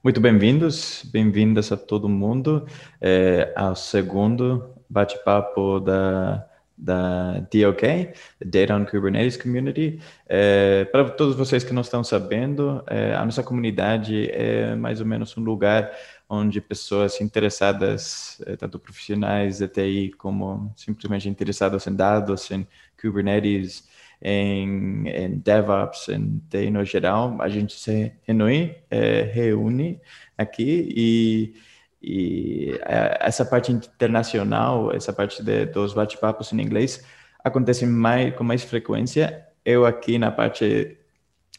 [0.00, 2.64] Muito bem-vindos, bem-vindas a todo mundo
[3.00, 8.12] é, ao segundo bate-papo da, da DOK,
[8.46, 10.00] Data on Kubernetes Community.
[10.28, 15.06] É, para todos vocês que não estão sabendo, é, a nossa comunidade é mais ou
[15.06, 15.90] menos um lugar
[16.28, 22.64] onde pessoas interessadas, tanto profissionais de TI como simplesmente interessados em dados, em
[23.00, 23.88] Kubernetes,
[24.20, 30.00] em, em DevOps, em TI no geral, a gente se reúne, é, reúne
[30.36, 31.54] aqui e,
[32.02, 37.04] e é, essa parte internacional, essa parte de, dos bate-papos em inglês
[37.42, 39.46] acontece mais, com mais frequência.
[39.64, 40.98] Eu aqui na parte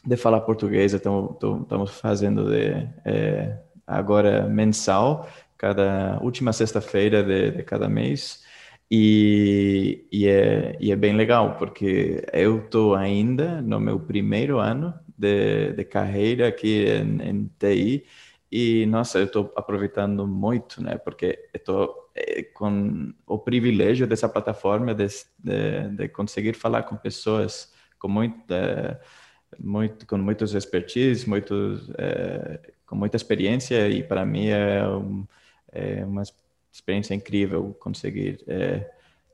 [0.04, 7.88] de falar português, estamos fazendo de, é, agora mensal, cada última sexta-feira de, de cada
[7.88, 8.42] mês.
[8.90, 14.92] E, e, é, e é bem legal, porque eu estou ainda no meu primeiro ano
[15.16, 18.04] de, de carreira aqui em, em TI
[18.50, 20.98] e, nossa, eu estou aproveitando muito, né?
[20.98, 25.06] Porque estou é, com o privilégio dessa plataforma de,
[25.38, 29.00] de, de conseguir falar com pessoas com muita,
[29.58, 35.26] muito, com muitos expertise, muitos, é, com muita experiência e para mim é, um,
[35.70, 36.22] é uma
[36.72, 38.88] experiência incrível conseguir é,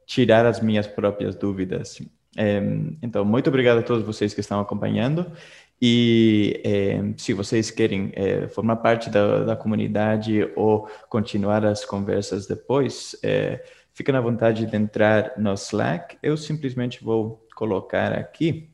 [0.07, 2.01] tirar as minhas próprias dúvidas.
[2.37, 2.61] É,
[3.03, 5.33] então, muito obrigado a todos vocês que estão acompanhando.
[5.81, 12.47] E é, se vocês querem é, formar parte da, da, comunidade ou continuar as conversas
[12.47, 13.63] depois, é,
[13.93, 16.17] fica na vontade de entrar no Slack.
[16.23, 18.71] Eu simplesmente vou colocar aqui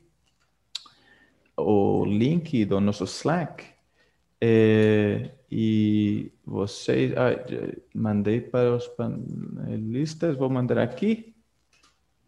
[1.56, 3.71] o link do nosso Slack.
[4.44, 7.12] É, e vocês.
[7.16, 7.30] Ah,
[7.94, 11.32] mandei para os panelistas, vou mandar aqui.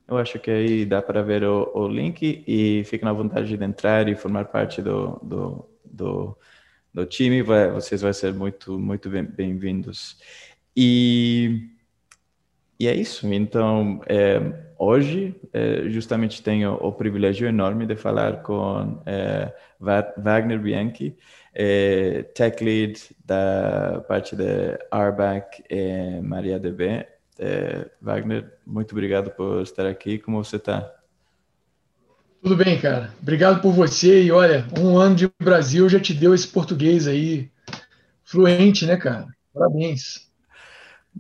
[0.07, 3.65] Eu acho que aí dá para ver o, o link e fica na vontade de
[3.65, 6.39] entrar e formar parte do, do, do,
[6.93, 7.43] do time.
[7.43, 10.17] Vai, vocês vão ser muito, muito bem-vindos.
[10.77, 11.69] E,
[12.79, 13.27] e é isso.
[13.33, 14.41] Então, é,
[14.79, 19.03] hoje, é, justamente tenho o privilégio enorme de falar com
[20.17, 21.17] Wagner Bianchi
[21.55, 27.07] é, tech lead da parte da RBAC é MariaDB.
[27.39, 30.19] É, Wagner, muito obrigado por estar aqui.
[30.19, 30.93] Como você está?
[32.43, 33.11] Tudo bem, cara.
[33.23, 34.25] Obrigado por você.
[34.25, 37.51] E olha, um ano de Brasil já te deu esse português aí
[38.25, 39.27] fluente, né, cara?
[39.53, 40.29] Parabéns.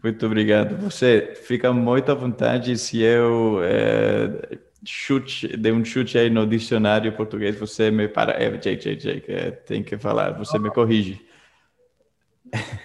[0.03, 0.77] Muito obrigado.
[0.79, 7.13] Você fica muito à vontade se eu é, chute, dê um chute aí no dicionário
[7.13, 8.33] português, você me para.
[8.33, 11.21] É, Jake, Jake, Jake, é, tem que falar, você me corrige.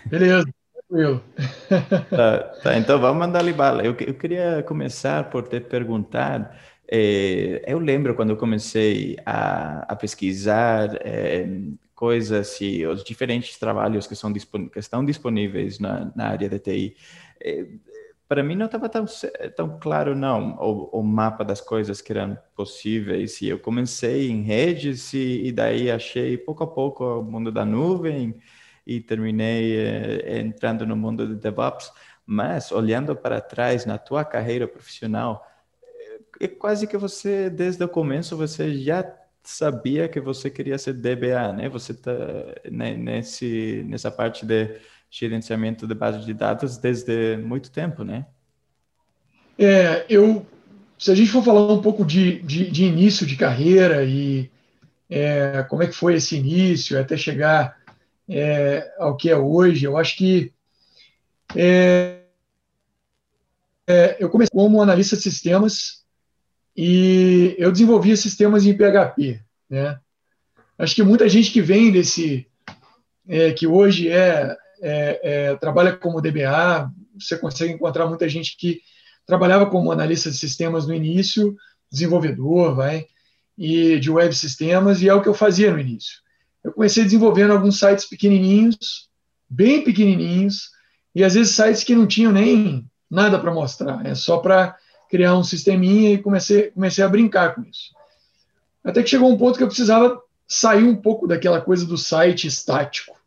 [0.06, 1.24] Beleza, tranquilo.
[2.10, 3.84] Tá, tá, então vamos mandar ali bala.
[3.84, 6.60] Eu, eu queria começar por te perguntar.
[6.92, 11.48] É, eu lembro quando eu comecei a, a pesquisar é,
[11.94, 16.96] coisas e os diferentes trabalhos que, são, que estão disponíveis na, na área de TI.
[17.42, 17.66] É,
[18.30, 19.06] para mim não estava tão,
[19.56, 24.44] tão claro não o, o, mapa das coisas que eram possíveis e eu comecei em
[24.44, 28.40] redes e, e daí achei pouco a pouco o mundo da nuvem
[28.86, 31.92] e terminei eh, entrando no mundo de DevOps
[32.24, 35.44] mas olhando para trás na tua carreira profissional
[36.40, 39.04] é quase que você desde o começo você já
[39.44, 41.70] sabia que você queria ser DBA né?
[41.70, 42.12] Você tá
[42.72, 44.80] né, nesse nessa parte de
[45.10, 48.26] gerenciamento de base de dados desde muito tempo, né?
[49.58, 50.46] É, eu,
[50.98, 54.50] se a gente for falar um pouco de, de, de início de carreira e
[55.10, 57.78] é, como é que foi esse início até chegar
[58.30, 60.54] é, ao que é hoje, eu acho que
[61.56, 62.22] é,
[63.88, 66.06] é eu comecei como analista de sistemas
[66.78, 70.00] e eu desenvolvia sistemas em PHP, né?
[70.78, 72.48] Acho que muita gente que vem desse,
[73.28, 78.82] é, que hoje é é, é, trabalha como DBA, você consegue encontrar muita gente que
[79.26, 81.56] trabalhava como analista de sistemas no início,
[81.92, 83.06] desenvolvedor, vai,
[83.58, 86.20] e de web sistemas, e é o que eu fazia no início.
[86.64, 89.10] Eu comecei desenvolvendo alguns sites pequenininhos,
[89.50, 90.72] bem pequenininhos,
[91.14, 94.78] e às vezes sites que não tinham nem nada para mostrar, é só para
[95.10, 97.94] criar um sisteminha e comecei, comecei a brincar com isso.
[98.84, 102.48] Até que chegou um ponto que eu precisava sair um pouco daquela coisa do site
[102.48, 103.19] estático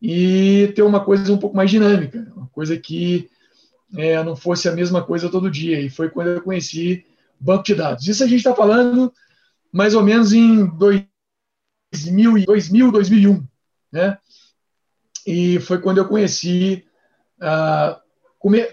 [0.00, 3.28] e ter uma coisa um pouco mais dinâmica, uma coisa que
[3.96, 5.80] é, não fosse a mesma coisa todo dia.
[5.80, 7.04] E foi quando eu conheci
[7.38, 8.06] banco de dados.
[8.06, 9.12] Isso a gente está falando
[9.72, 13.46] mais ou menos em 2000, 2000 2001,
[13.92, 14.18] né?
[15.26, 16.84] E foi quando eu conheci,
[18.38, 18.66] come,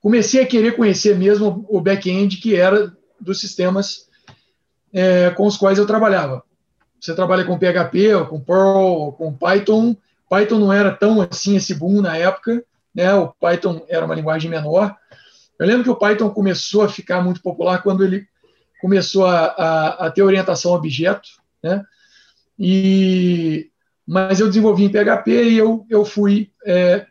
[0.00, 4.08] comecei a querer conhecer mesmo o back-end que era dos sistemas
[4.92, 6.44] é, com os quais eu trabalhava.
[7.00, 9.96] Você trabalha com PHP, ou com Perl, ou com Python,
[10.30, 13.12] Python não era tão assim esse boom na época, né?
[13.14, 14.96] O Python era uma linguagem menor.
[15.58, 18.24] Eu lembro que o Python começou a ficar muito popular quando ele
[18.80, 21.28] começou a, a, a ter orientação a objeto,
[21.60, 21.84] né?
[22.56, 23.70] E,
[24.06, 27.06] mas eu desenvolvi em PHP e eu, eu fui é,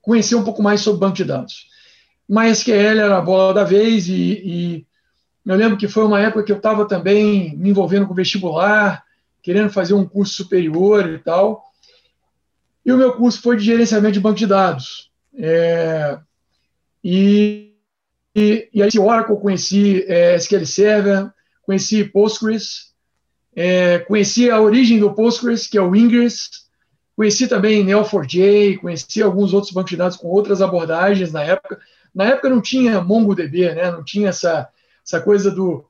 [0.00, 1.68] conhecer um pouco mais sobre banco de dados.
[2.26, 4.86] MySQL era a bola da vez e, e
[5.44, 9.04] eu lembro que foi uma época que eu estava também me envolvendo com vestibular,
[9.42, 11.69] querendo fazer um curso superior e tal.
[12.84, 15.10] E o meu curso foi de gerenciamento de banco de dados.
[15.34, 16.18] É,
[17.02, 17.74] e,
[18.34, 21.30] e, e, aí, Oracle, conheci é, SQL Server,
[21.62, 22.90] conheci Postgres,
[23.54, 26.48] é, conheci a origem do Postgres, que é o Ingress,
[27.16, 31.78] conheci também Neo4j, conheci alguns outros bancos de dados com outras abordagens na época.
[32.14, 33.90] Na época não tinha MongoDB, né?
[33.90, 34.68] não tinha essa,
[35.04, 35.84] essa coisa do.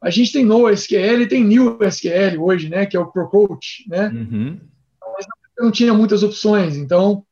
[0.00, 2.86] A gente tem NoSQL tem NewSQL hoje, né?
[2.86, 3.84] que é o ProCoach.
[3.88, 4.08] Né?
[4.08, 4.60] Uhum.
[5.58, 7.26] Mas não tinha muitas opções, então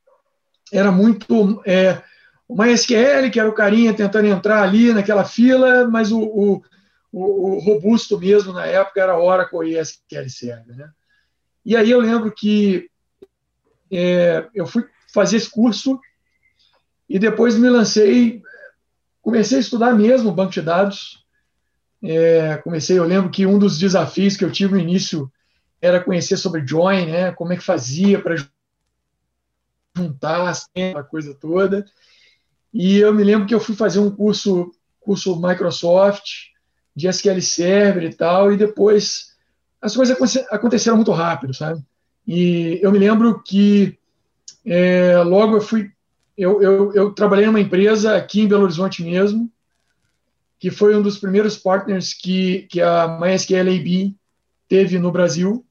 [0.73, 1.63] era muito.
[1.65, 2.03] É,
[2.49, 6.63] o MySQL, que era o carinha tentando entrar ali naquela fila, mas o, o,
[7.13, 10.77] o, o robusto mesmo na época era Oracle e SQL Server.
[10.77, 10.91] Né?
[11.65, 12.89] E aí eu lembro que
[13.91, 15.99] é, eu fui fazer esse curso
[17.09, 18.43] e depois me lancei,
[19.23, 21.25] comecei a estudar mesmo banco de dados.
[22.03, 25.31] É, comecei, eu lembro que um dos desafios que eu tive no início
[25.81, 27.33] era conhecer sobre join, né?
[27.33, 28.37] Como é que fazia para
[29.97, 30.53] juntar
[30.95, 31.85] a coisa toda.
[32.73, 36.51] E eu me lembro que eu fui fazer um curso, curso Microsoft,
[36.95, 39.35] de SQL Server e tal, e depois
[39.81, 40.17] as coisas
[40.51, 41.83] aconteceram muito rápido, sabe?
[42.27, 43.99] E eu me lembro que
[44.65, 45.93] é, logo eu fui,
[46.37, 49.51] eu, eu, eu trabalhei numa empresa aqui em Belo Horizonte mesmo,
[50.59, 54.17] que foi um dos primeiros partners que, que a MySQL AB
[54.69, 55.65] teve no Brasil.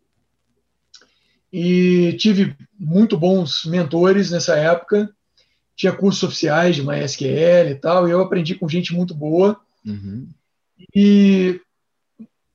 [1.57, 5.09] E tive muito bons mentores nessa época
[5.75, 9.59] tinha cursos oficiais de MySQL e tal, e eu aprendi com gente muito boa.
[9.85, 10.29] Uhum.
[10.95, 11.59] E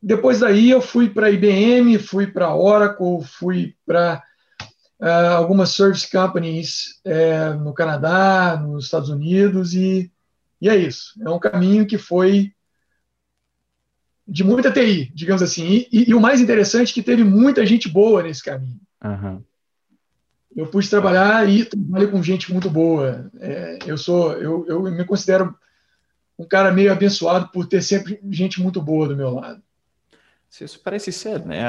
[0.02, 4.22] depois daí eu fui para IBM, fui para Oracle, fui para
[5.00, 10.10] uh, algumas service companies uh, no Canadá, nos Estados Unidos, e,
[10.60, 11.12] e é isso.
[11.22, 12.52] É um caminho que foi
[14.26, 15.66] de muita TI, digamos assim.
[15.66, 18.80] E, e, e o mais interessante é que teve muita gente boa nesse caminho.
[19.04, 19.42] Uhum
[20.54, 23.30] eu pude trabalhar e trabalho com gente muito boa.
[23.38, 25.56] É, eu sou, eu, eu me considero
[26.38, 29.62] um cara meio abençoado por ter sempre gente muito boa do meu lado.
[30.60, 31.60] Isso parece ser, né?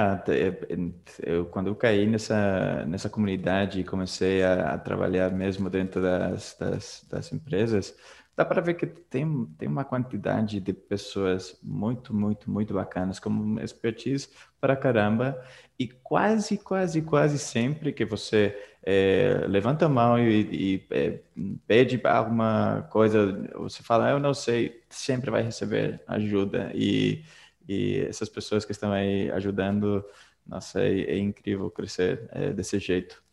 [1.19, 6.57] Eu, quando eu caí nessa nessa comunidade e comecei a, a trabalhar mesmo dentro das,
[6.59, 7.95] das, das empresas,
[8.35, 13.59] dá para ver que tem, tem uma quantidade de pessoas muito, muito, muito bacanas, com
[13.59, 14.29] expertise
[14.59, 15.39] para caramba,
[15.81, 21.19] e quase, quase, quase sempre que você é, levanta a mão e, e é,
[21.65, 26.71] pede alguma coisa, você fala, eu não sei, sempre vai receber ajuda.
[26.75, 27.23] E,
[27.67, 30.05] e essas pessoas que estão aí ajudando,
[30.45, 33.23] nossa, é, é incrível crescer é, desse jeito.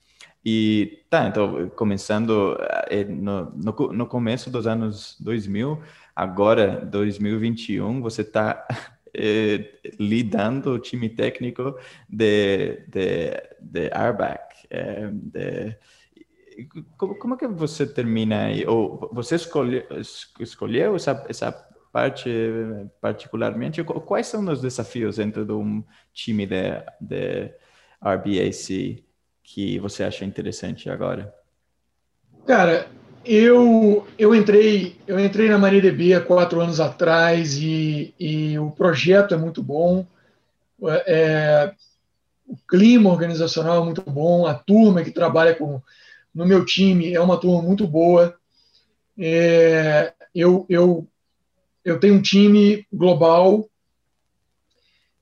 [0.42, 2.56] E tá, então, começando
[2.88, 5.82] é, no, no, no começo dos anos 2000,
[6.16, 8.66] agora 2021, você está
[9.18, 11.76] é, lidando o time técnico
[12.08, 14.66] de, de, de Arbac.
[14.70, 15.76] É, de,
[16.96, 18.66] como, como é que você termina aí?
[18.66, 19.84] Ou você escolhe,
[20.40, 21.52] escolheu essa, essa
[21.92, 22.30] parte
[23.00, 23.82] particularmente?
[23.82, 25.82] Quais são os desafios dentro de um
[26.12, 27.52] time de, de
[28.00, 29.04] RBAC
[29.42, 31.34] que você acha interessante agora?
[32.46, 32.88] Cara,
[33.24, 39.34] eu, eu entrei eu entrei na MariaDB há quatro anos atrás e, e o projeto
[39.34, 40.06] é muito bom.
[41.06, 41.74] É,
[42.46, 45.82] o clima organizacional é muito bom, a turma que trabalha com,
[46.34, 48.34] no meu time é uma turma muito boa.
[49.18, 51.06] É, eu, eu,
[51.84, 53.68] eu tenho um time global,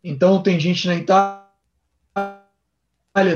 [0.04, 1.46] então tem gente na Itália,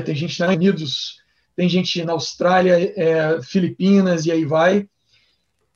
[0.05, 1.20] tem gente Estados Unidos,
[1.61, 4.89] tem gente na Austrália, é, Filipinas e aí vai.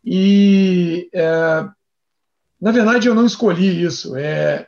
[0.03, 1.63] E, é,
[2.59, 4.15] na verdade, eu não escolhi isso.
[4.15, 4.67] É,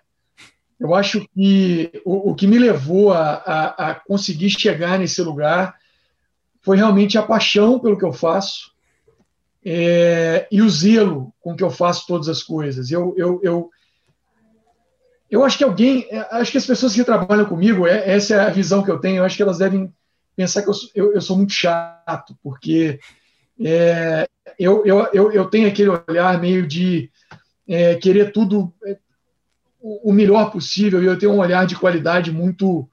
[0.80, 5.74] eu acho que o, o que me levou a, a, a, conseguir chegar nesse lugar
[6.62, 8.72] foi realmente a paixão pelo que eu faço
[9.66, 12.92] é, e o zelo com que eu faço todas as coisas.
[12.92, 13.72] Eu, eu, eu,
[15.32, 18.52] eu acho que alguém, acho que as pessoas que trabalham comigo, é, essa é a
[18.52, 19.92] visão que eu tenho, eu acho que elas devem
[20.38, 23.00] pensar que eu, eu, eu sou muito chato, porque
[23.60, 24.28] é,
[24.60, 27.10] eu, eu, eu, eu tenho aquele olhar meio de
[27.68, 28.98] é, querer tudo é,
[29.82, 32.88] o melhor possível e eu tenho um olhar de qualidade muito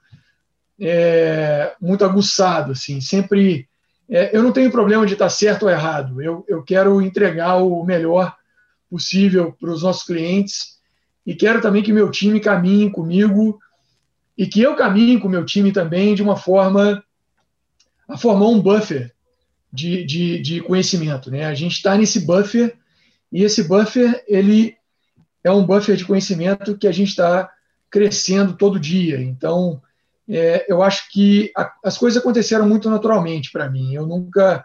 [0.80, 3.68] é, muito aguçado, assim, sempre.
[4.08, 6.20] É, eu não tenho problema de estar certo ou errado.
[6.20, 8.34] Eu, eu quero entregar o melhor
[8.90, 10.78] possível para os nossos clientes
[11.26, 13.58] e quero também que meu time caminhe comigo
[14.36, 17.02] e que eu caminhe com o meu time também de uma forma
[18.08, 19.12] a formar um buffer
[19.72, 21.30] de, de, de conhecimento.
[21.30, 21.44] Né?
[21.44, 22.76] A gente está nesse buffer
[23.32, 24.76] e esse buffer ele
[25.42, 27.50] é um buffer de conhecimento que a gente está
[27.90, 29.20] crescendo todo dia.
[29.20, 29.80] Então,
[30.28, 33.94] é, eu acho que a, as coisas aconteceram muito naturalmente para mim.
[33.94, 34.64] Eu nunca,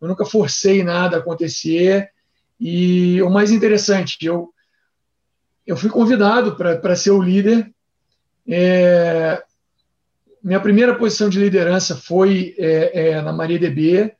[0.00, 2.10] eu nunca forcei nada a acontecer.
[2.58, 4.52] E o mais interessante, eu,
[5.66, 7.72] eu fui convidado para ser o líder.
[8.48, 9.42] É,
[10.44, 14.14] minha primeira posição de liderança foi é, é, na MariaDB,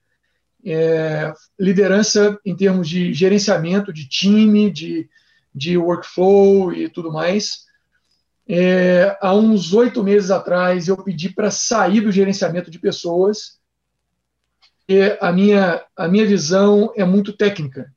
[0.65, 5.07] é, liderança em termos de gerenciamento de time, de,
[5.55, 7.67] de workflow e tudo mais.
[8.49, 13.59] É, há uns oito meses atrás, eu pedi para sair do gerenciamento de pessoas.
[14.89, 17.93] E a minha, a minha visão é muito técnica.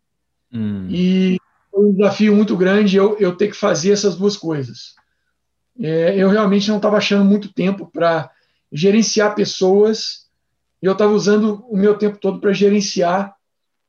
[0.51, 0.85] Hum.
[0.89, 1.37] E
[1.73, 4.95] um desafio muito grande eu, eu ter que fazer essas duas coisas.
[5.79, 8.29] É, eu realmente não estava achando muito tempo para
[8.71, 10.27] gerenciar pessoas
[10.81, 13.35] e eu estava usando o meu tempo todo para gerenciar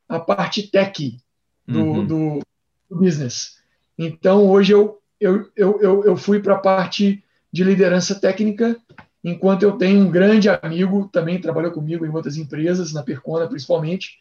[0.09, 1.19] a parte tech
[1.67, 2.07] do, uhum.
[2.07, 2.41] do,
[2.89, 3.59] do business.
[3.99, 8.77] Então, hoje eu eu, eu, eu, eu fui para a parte de liderança técnica,
[9.23, 14.19] enquanto eu tenho um grande amigo, também trabalhou comigo em outras empresas, na Percona principalmente,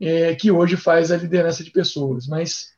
[0.00, 2.26] é, que hoje faz a liderança de pessoas.
[2.26, 2.72] Mas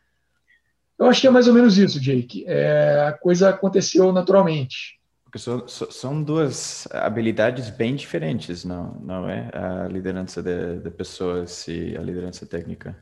[1.00, 2.44] eu acho que é mais ou menos isso, Jake.
[2.46, 5.00] É, a coisa aconteceu naturalmente.
[5.24, 9.48] Porque são, são duas habilidades bem diferentes, não, não é?
[9.54, 12.96] A liderança de, de pessoas e a liderança técnica.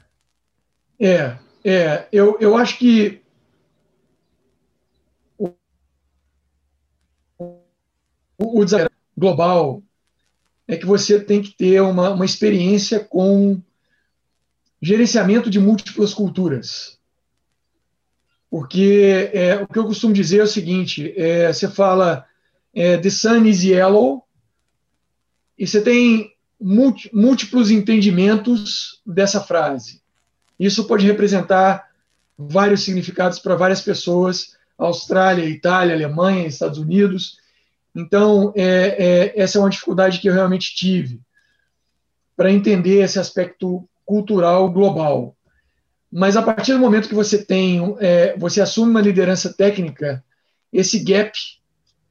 [1.01, 2.07] É, é.
[2.13, 3.21] Eu, eu acho que
[8.39, 9.83] o, desafio global
[10.67, 13.61] é que você tem que ter uma, uma experiência com
[14.81, 16.98] gerenciamento de múltiplas culturas.
[18.51, 22.25] Porque é, o que eu costumo dizer é o seguinte: é, você fala
[22.75, 24.25] é, the sun is yellow,
[25.59, 30.01] e você tem múltiplos entendimentos dessa frase.
[30.59, 31.89] Isso pode representar
[32.37, 37.39] vários significados para várias pessoas: Austrália, Itália, Alemanha, Estados Unidos.
[37.95, 41.21] Então, é, é, essa é uma dificuldade que eu realmente tive
[42.37, 45.37] para entender esse aspecto cultural global.
[46.11, 50.25] Mas a partir do momento que você tem, é, você assume uma liderança técnica,
[50.73, 51.33] esse gap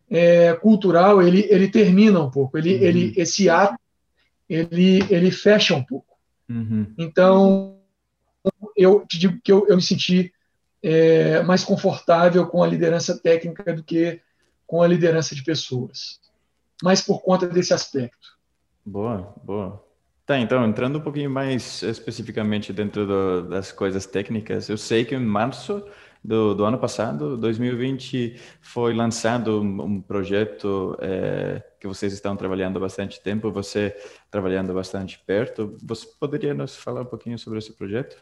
[0.09, 2.83] é, cultural ele, ele termina um pouco, ele, uhum.
[2.83, 3.77] ele esse ato
[4.47, 6.17] ele, ele fecha um pouco.
[6.49, 6.93] Uhum.
[6.97, 7.79] Então,
[8.75, 10.31] eu te digo que eu, eu me senti
[10.81, 14.21] é, mais confortável com a liderança técnica do que
[14.65, 16.19] com a liderança de pessoas,
[16.83, 18.37] mas por conta desse aspecto.
[18.85, 19.86] Boa, boa.
[20.27, 25.15] Tá, então, entrando um pouquinho mais especificamente dentro do, das coisas técnicas, eu sei que
[25.15, 25.81] em março
[26.21, 32.75] do, do ano passado, 2020, foi lançado um, um projeto é, que vocês estão trabalhando
[32.75, 33.95] há bastante tempo, você
[34.29, 35.77] trabalhando bastante perto.
[35.81, 38.17] Você poderia nos falar um pouquinho sobre esse projeto?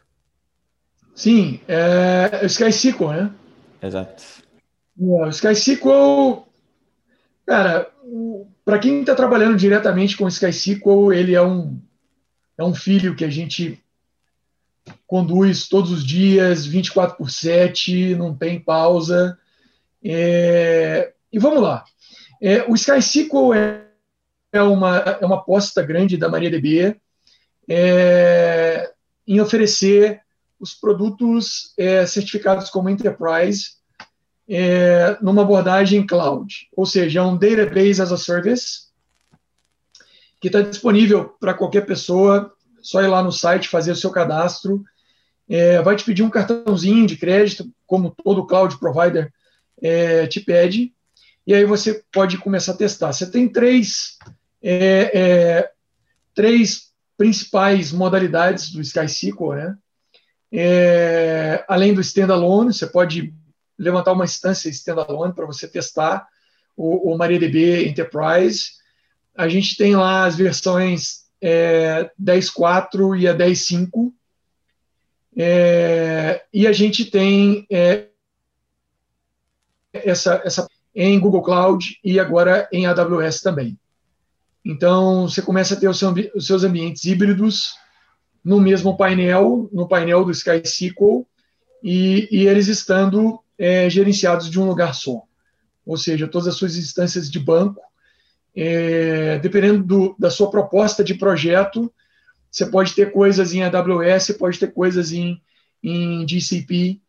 [1.15, 3.31] Sim, é, o SkySQL, né?
[3.81, 4.23] Exato.
[4.95, 6.45] O SkySQL,
[7.47, 7.91] cara,
[8.63, 11.81] para quem está trabalhando diretamente com o SkySQL, ele é um,
[12.57, 13.83] é um filho que a gente
[15.07, 19.37] conduz todos os dias, 24 por 7, não tem pausa.
[20.03, 21.83] É, e vamos lá.
[22.41, 23.85] É, o SkySQL é,
[24.53, 26.95] é, uma, é uma aposta grande da MariaDB
[27.67, 28.91] é,
[29.27, 30.21] em oferecer
[30.59, 33.75] os produtos é, certificados como Enterprise
[34.47, 38.84] é, numa abordagem cloud, ou seja, é um database as a service
[40.39, 44.83] que está disponível para qualquer pessoa, só ir lá no site, fazer o seu cadastro,
[45.49, 49.31] é, vai te pedir um cartãozinho de crédito, como todo cloud provider
[49.81, 50.93] é, te pede,
[51.45, 53.13] e aí você pode começar a testar.
[53.13, 54.17] Você tem três,
[54.61, 55.71] é, é
[56.33, 59.77] três principais modalidades do SkySQL, né?
[60.51, 63.33] É, além do standalone, você pode
[63.77, 66.27] levantar uma instância standalone para você testar
[66.75, 68.71] o, o MariaDB Enterprise.
[69.35, 74.13] A gente tem lá as versões é, 10.4 e a 10.5.
[75.37, 78.07] É, e a gente tem é,
[79.93, 83.77] essa, essa em Google Cloud e agora em AWS também.
[84.63, 85.99] Então, você começa a ter os
[86.47, 87.75] seus ambientes híbridos
[88.43, 91.27] no mesmo painel, no painel do SkySQL,
[91.83, 95.23] e, e eles estando é, gerenciados de um lugar só.
[95.85, 97.81] Ou seja, todas as suas instâncias de banco
[98.55, 101.91] é, dependendo do, da sua proposta de projeto,
[102.49, 105.41] você pode ter coisas em AWS, pode ter coisas em,
[105.83, 107.01] em GCP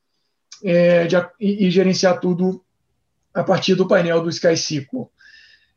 [0.64, 2.64] é, de, e, gerenciar tudo
[3.32, 5.08] a partir do painel do SkySQL.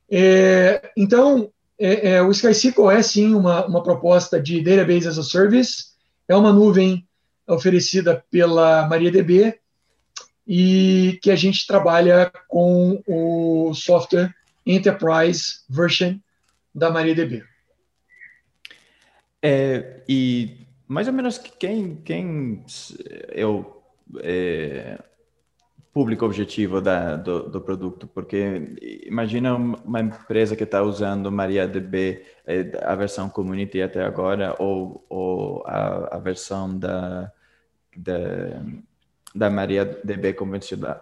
[0.10, 5.24] É, então, é, é, o SkySQL é sim uma, uma proposta de Database as a
[5.24, 5.90] Service,
[6.28, 7.08] é uma nuvem
[7.48, 9.60] oferecida pela MariaDB
[10.48, 14.34] e que a gente trabalha com o software
[14.66, 16.18] Enterprise Version
[16.74, 17.44] da MariaDB.
[19.42, 22.66] É, e mais ou menos quem, quem
[23.30, 23.82] é o
[24.22, 25.02] é,
[25.94, 28.08] público objetivo da, do, do, produto?
[28.08, 28.76] Porque
[29.06, 35.64] imagina uma empresa que está usando MariaDB, é, a versão Community até agora, ou, ou
[35.66, 37.32] a, a versão da,
[37.96, 38.62] da,
[39.34, 41.02] da MariaDB convencional,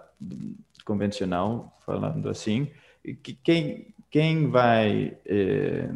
[0.85, 2.69] convencional, falando assim,
[3.15, 5.17] quem, quem vai.
[5.25, 5.89] Eh,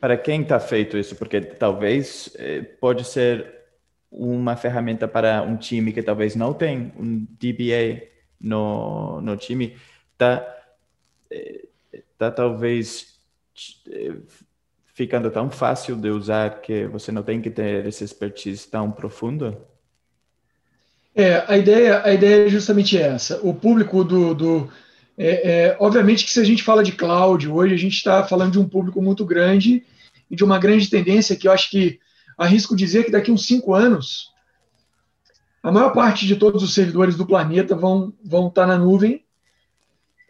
[0.00, 1.14] para quem está feito isso?
[1.16, 3.62] Porque talvez eh, pode ser
[4.10, 8.08] uma ferramenta para um time que talvez não tem um DBA
[8.40, 9.76] no, no time,
[10.12, 10.44] está
[11.30, 11.66] eh,
[12.18, 13.18] tá talvez
[14.94, 19.56] ficando tão fácil de usar que você não tem que ter esse expertise tão profundo?
[21.14, 23.40] É, a ideia, a ideia é justamente essa.
[23.42, 24.72] O público do, do
[25.16, 28.52] é, é, obviamente que se a gente fala de cloud hoje, a gente está falando
[28.52, 29.84] de um público muito grande
[30.30, 32.00] e de uma grande tendência que eu acho que
[32.38, 34.32] arrisco dizer que daqui uns cinco anos
[35.62, 39.22] a maior parte de todos os servidores do planeta vão, vão estar tá na nuvem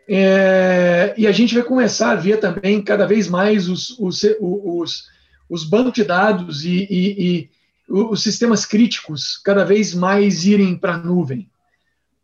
[0.09, 5.09] é, e a gente vai começar a ver também cada vez mais os, os, os,
[5.49, 7.51] os bancos de dados e, e, e,
[7.89, 11.49] os sistemas críticos cada vez mais irem para a nuvem.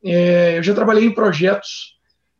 [0.04, 1.97] É, eu já trabalhei em projetos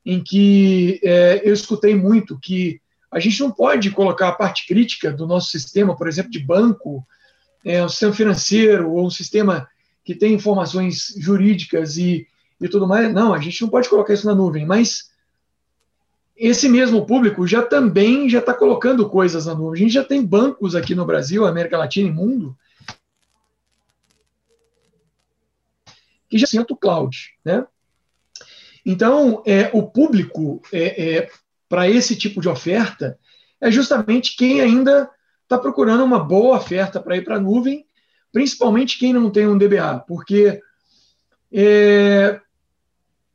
[0.08, 5.12] em que é, eu escutei muito que a gente não pode colocar a parte crítica
[5.12, 7.06] do nosso sistema, por exemplo, de banco,
[7.62, 9.68] é, um sistema financeiro ou um sistema
[10.02, 12.26] que tem informações jurídicas e,
[12.58, 13.12] e tudo mais.
[13.12, 15.10] Não, a gente não pode colocar isso na nuvem, mas
[16.34, 19.74] esse mesmo público já também já está colocando coisas na nuvem.
[19.74, 22.56] A gente já tem bancos aqui no Brasil, América Latina e mundo
[26.30, 27.66] que já senta cloud, né?
[28.88, 31.30] Então, é, o público é, é
[31.68, 33.18] para esse tipo de oferta
[33.60, 35.10] é justamente quem ainda
[35.42, 37.84] está procurando uma boa oferta para ir para a nuvem,
[38.32, 40.62] principalmente quem não tem um DBA, porque
[41.52, 42.40] é,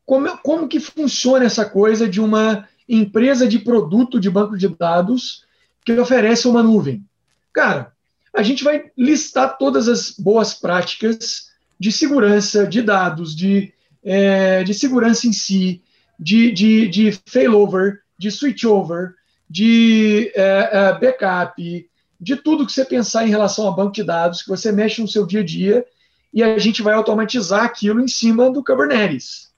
[0.04, 5.46] como, como que funciona essa coisa de uma empresa de produto de banco de dados
[5.86, 7.06] que oferece uma nuvem?
[7.54, 7.94] Cara,
[8.34, 13.72] a gente vai listar todas as boas práticas de segurança de dados, de
[14.04, 15.82] é, de segurança em si,
[16.20, 19.14] de, de, de failover, de switchover,
[19.50, 21.90] de é, é, backup,
[22.20, 25.08] de tudo que você pensar em relação a banco de dados, que você mexe no
[25.08, 25.86] seu dia a dia,
[26.34, 29.52] e a gente vai automatizar aquilo em cima do Kubernetes,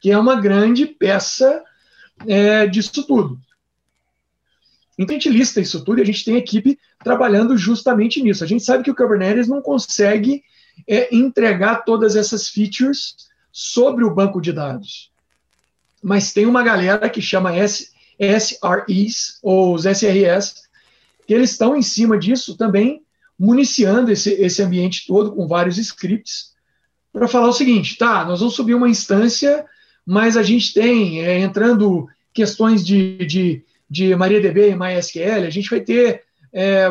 [0.00, 1.62] que é uma grande peça
[2.26, 3.40] é, disso tudo.
[4.98, 8.44] Então a gente lista isso tudo e a gente tem equipe trabalhando justamente nisso.
[8.44, 10.42] A gente sabe que o Kubernetes não consegue
[10.86, 13.16] é, entregar todas essas features
[13.52, 15.10] sobre o banco de dados.
[16.02, 20.68] Mas tem uma galera que chama S, SREs, ou os SRS,
[21.26, 23.02] que eles estão em cima disso também,
[23.38, 26.50] municiando esse, esse ambiente todo com vários scripts,
[27.12, 29.64] para falar o seguinte: tá, nós vamos subir uma instância,
[30.06, 35.70] mas a gente tem, é, entrando questões de, de, de MariaDB e MySQL, a gente
[35.70, 36.88] vai ter é,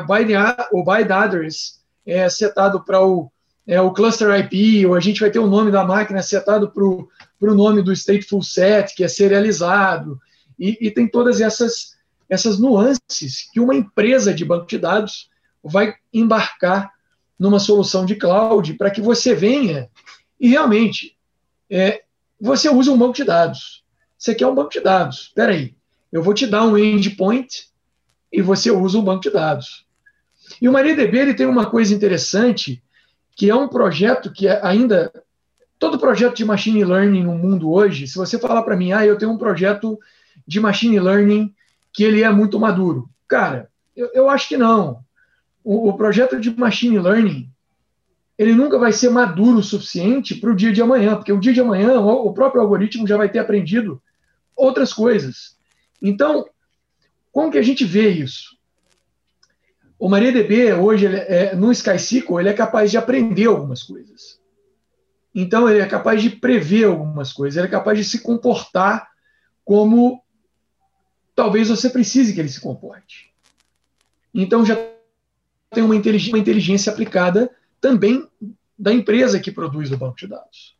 [0.71, 3.31] o byte address é, setado para o
[3.69, 6.83] é, o cluster IP, ou a gente vai ter o nome da máquina setado para
[6.83, 10.19] o nome do stateful set, que é serializado,
[10.57, 11.95] e, e tem todas essas,
[12.27, 15.29] essas nuances que uma empresa de banco de dados
[15.63, 16.91] vai embarcar
[17.37, 19.87] numa solução de cloud para que você venha
[20.39, 21.15] e realmente
[21.69, 22.01] é,
[22.41, 23.83] você usa um banco de dados.
[24.17, 25.27] Você quer um banco de dados.
[25.27, 25.75] Espera aí,
[26.11, 27.67] eu vou te dar um endpoint
[28.33, 29.85] e você usa um banco de dados.
[30.59, 32.81] E o MariaDB ele tem uma coisa interessante
[33.39, 35.13] que é um projeto que é ainda
[35.79, 39.17] todo projeto de machine learning no mundo hoje, se você falar para mim, ah, eu
[39.17, 39.97] tenho um projeto
[40.45, 41.55] de machine learning
[41.93, 44.99] que ele é muito maduro, cara, eu, eu acho que não.
[45.63, 47.49] O, o, projeto de machine learning
[48.37, 51.53] ele nunca vai ser maduro o suficiente para o dia de amanhã, porque o dia
[51.53, 54.01] de amanhã o, o próprio algoritmo já vai ter aprendido
[54.53, 55.57] outras coisas.
[56.01, 56.45] Então,
[57.31, 58.58] como que a gente vê isso?
[59.99, 64.39] O MariaDB, hoje, é, no SkySQL, ele é capaz de aprender algumas coisas.
[65.35, 69.09] Então, ele é capaz de prever algumas coisas, ele é capaz de se comportar
[69.63, 70.23] como
[71.35, 73.29] talvez você precise que ele se comporte.
[74.33, 74.75] Então já
[75.71, 78.27] tem uma inteligência, uma inteligência aplicada também
[78.77, 80.75] da empresa que produz o banco de dados.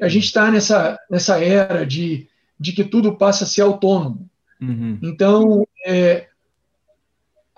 [0.00, 4.28] A gente está nessa, nessa era de, de que tudo passa a ser autônomo.
[4.60, 4.98] Uhum.
[5.02, 6.29] Então, é,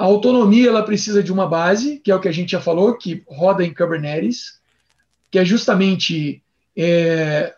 [0.03, 2.99] a autonomia ela precisa de uma base, que é o que a gente já falou,
[2.99, 4.61] que roda em Kubernetes,
[5.31, 6.43] que é justamente.
[6.77, 7.55] É,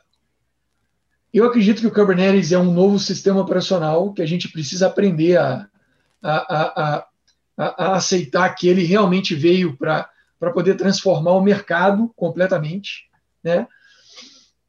[1.33, 5.38] eu acredito que o Kubernetes é um novo sistema operacional que a gente precisa aprender
[5.38, 5.66] a,
[6.22, 7.07] a, a,
[7.57, 10.07] a, a aceitar que ele realmente veio para
[10.52, 13.09] poder transformar o mercado completamente.
[13.42, 13.66] Né?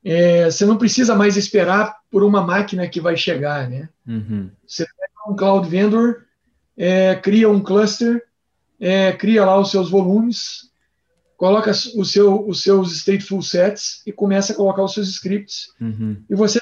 [0.01, 3.69] É, você não precisa mais esperar por uma máquina que vai chegar.
[3.69, 3.89] Né?
[4.07, 4.49] Uhum.
[4.65, 6.24] Você pega um cloud vendor,
[6.77, 8.23] é, cria um cluster,
[8.79, 10.69] é, cria lá os seus volumes,
[11.37, 15.73] coloca o seu, os seus stateful sets e começa a colocar os seus scripts.
[15.79, 16.23] Uhum.
[16.29, 16.59] E você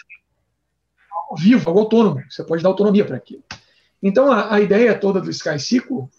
[1.12, 2.24] algo vivo, algo autônomo.
[2.30, 3.44] Você pode dar autonomia para aquilo.
[4.02, 6.10] Então, a, a, ideia toda do SkySQL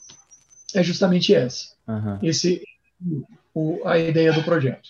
[0.74, 1.74] é justamente essa.
[1.87, 2.18] Uhum.
[2.22, 2.62] Esse,
[3.54, 4.88] o, a ideia do projeto.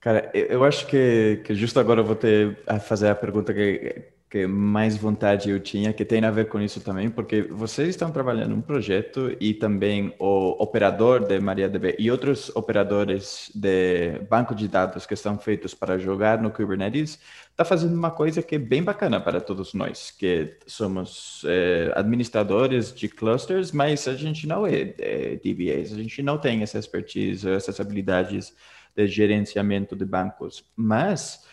[0.00, 4.08] Cara, eu acho que, que justo agora eu vou ter a fazer a pergunta que,
[4.30, 8.12] que mais vontade eu tinha, que tem a ver com isso também, porque vocês estão
[8.12, 14.68] trabalhando um projeto e também o operador de MariaDB e outros operadores de banco de
[14.68, 17.18] dados que estão feitos para jogar no Kubernetes
[17.50, 22.94] está fazendo uma coisa que é bem bacana para todos nós, que somos é, administradores
[22.94, 27.50] de clusters, mas a gente não é, é DBAs, a gente não tem essa expertise,
[27.50, 28.54] essas habilidades
[28.94, 31.49] de gerenciamento de bancos, mas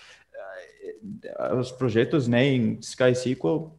[1.57, 3.71] os projetos né, em SkySQL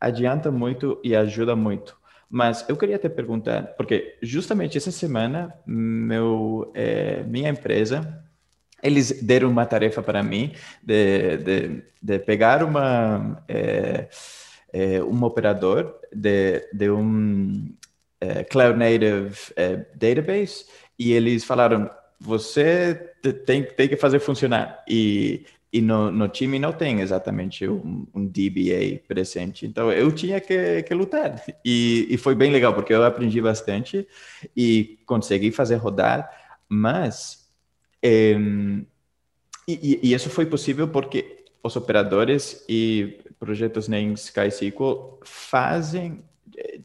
[0.00, 1.96] adianta muito e ajuda muito.
[2.28, 8.22] Mas eu queria te perguntar, porque justamente essa semana meu, é, minha empresa
[8.82, 14.08] eles deram uma tarefa para mim de, de, de pegar uma é,
[14.72, 17.74] é, um operador de, de um
[18.50, 19.54] cloud native
[19.94, 20.66] database
[20.98, 22.94] e eles falaram você
[23.44, 24.82] tem, tem que fazer funcionar.
[24.88, 25.44] E,
[25.76, 29.66] e no, no time não tem exatamente um, um, DBA presente.
[29.66, 31.44] Então eu tinha que, que lutar.
[31.62, 34.08] E, e foi bem legal, porque eu aprendi bastante
[34.56, 36.30] e consegui fazer rodar,
[36.66, 37.46] mas.
[38.02, 38.32] É,
[39.68, 46.24] e, e, isso foi possível porque os operadores e projetos nem SkySQL fazem
[46.56, 46.80] eh,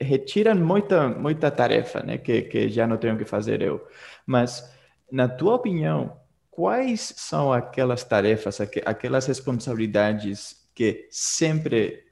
[0.00, 3.84] retiram muita muita tarefa, né, que, que já não tenho que fazer eu.
[4.24, 4.72] Mas,
[5.10, 6.16] na tua opinião,
[6.52, 12.04] quais são aquelas tarefas, aquelas responsabilidades que sempre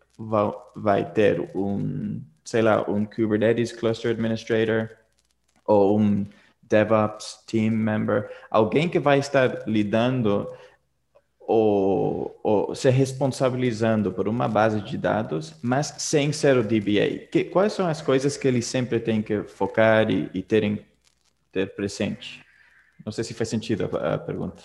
[0.74, 4.88] vai, ter um, sei lá, um Kubernetes Cluster Administrator
[5.66, 6.26] ou um
[6.62, 10.50] DevOps Team Member, alguém que vai estar lidando
[11.38, 17.26] ou, ou se responsabilizando por uma base de dados, mas sem ser o DBA.
[17.31, 20.81] Que, quais são as coisas que ele sempre tem que focar e, e terem
[21.53, 22.42] ter presente?
[23.04, 24.62] Não sei se faz sentido a, a pergunta.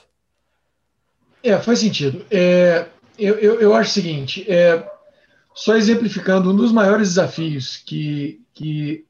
[1.44, 2.26] É, faz sentido.
[2.30, 4.88] É, eu, eu, eu, acho o seguinte, é,
[5.54, 9.06] só exemplificando, um dos maiores desafios que, que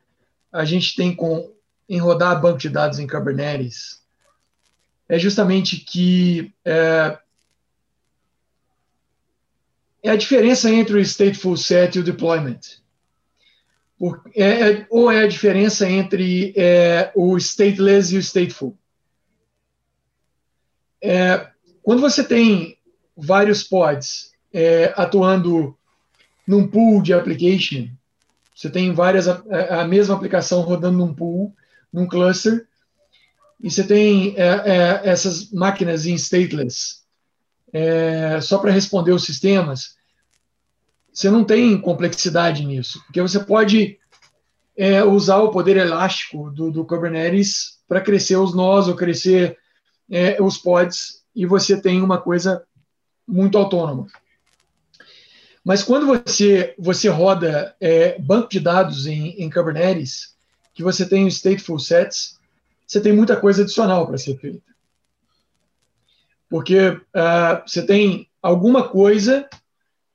[0.52, 1.52] a gente tem com,
[1.88, 4.04] em rodar banco de dados em Kubernetes
[5.08, 7.18] é justamente que é,
[10.04, 12.60] é a diferença entre o stateful set e o deployment
[14.36, 18.78] é, é, ou é a diferença entre é, o stateless e o stateful.
[21.06, 21.48] É,
[21.84, 22.78] quando você tem
[23.16, 25.78] vários pods é, atuando
[26.48, 27.90] num pool de application,
[28.56, 29.44] você tem várias a,
[29.82, 31.54] a, mesma aplicação rodando num pool,
[31.94, 32.68] num cluster,
[33.62, 37.04] e você tem é, essas máquinas em stateless.
[38.42, 39.96] Só para responder os sistemas
[41.16, 43.98] você não tem complexidade nisso, porque você pode
[44.76, 49.58] é, usar o poder elástico do, do Kubernetes para crescer os nós ou crescer
[50.10, 52.64] é, os pods, e você tem uma coisa
[53.28, 54.08] muito autônoma.
[55.64, 60.36] Mas quando você, você roda é, banco de dados em, em Kubernetes,
[60.76, 62.38] que você tem os stateful sets,
[62.86, 64.62] você tem muita coisa adicional para ser feita.
[66.48, 69.50] Porque uh, você tem alguma coisa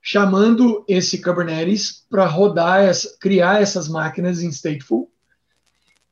[0.01, 5.11] chamando esse Kubernetes para rodar, essa, criar essas máquinas em stateful.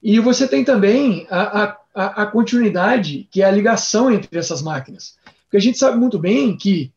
[0.04, 5.18] E você tem também a, a, a, continuidade, que é a ligação entre essas máquinas.
[5.44, 6.94] Porque a gente sabe muito bem que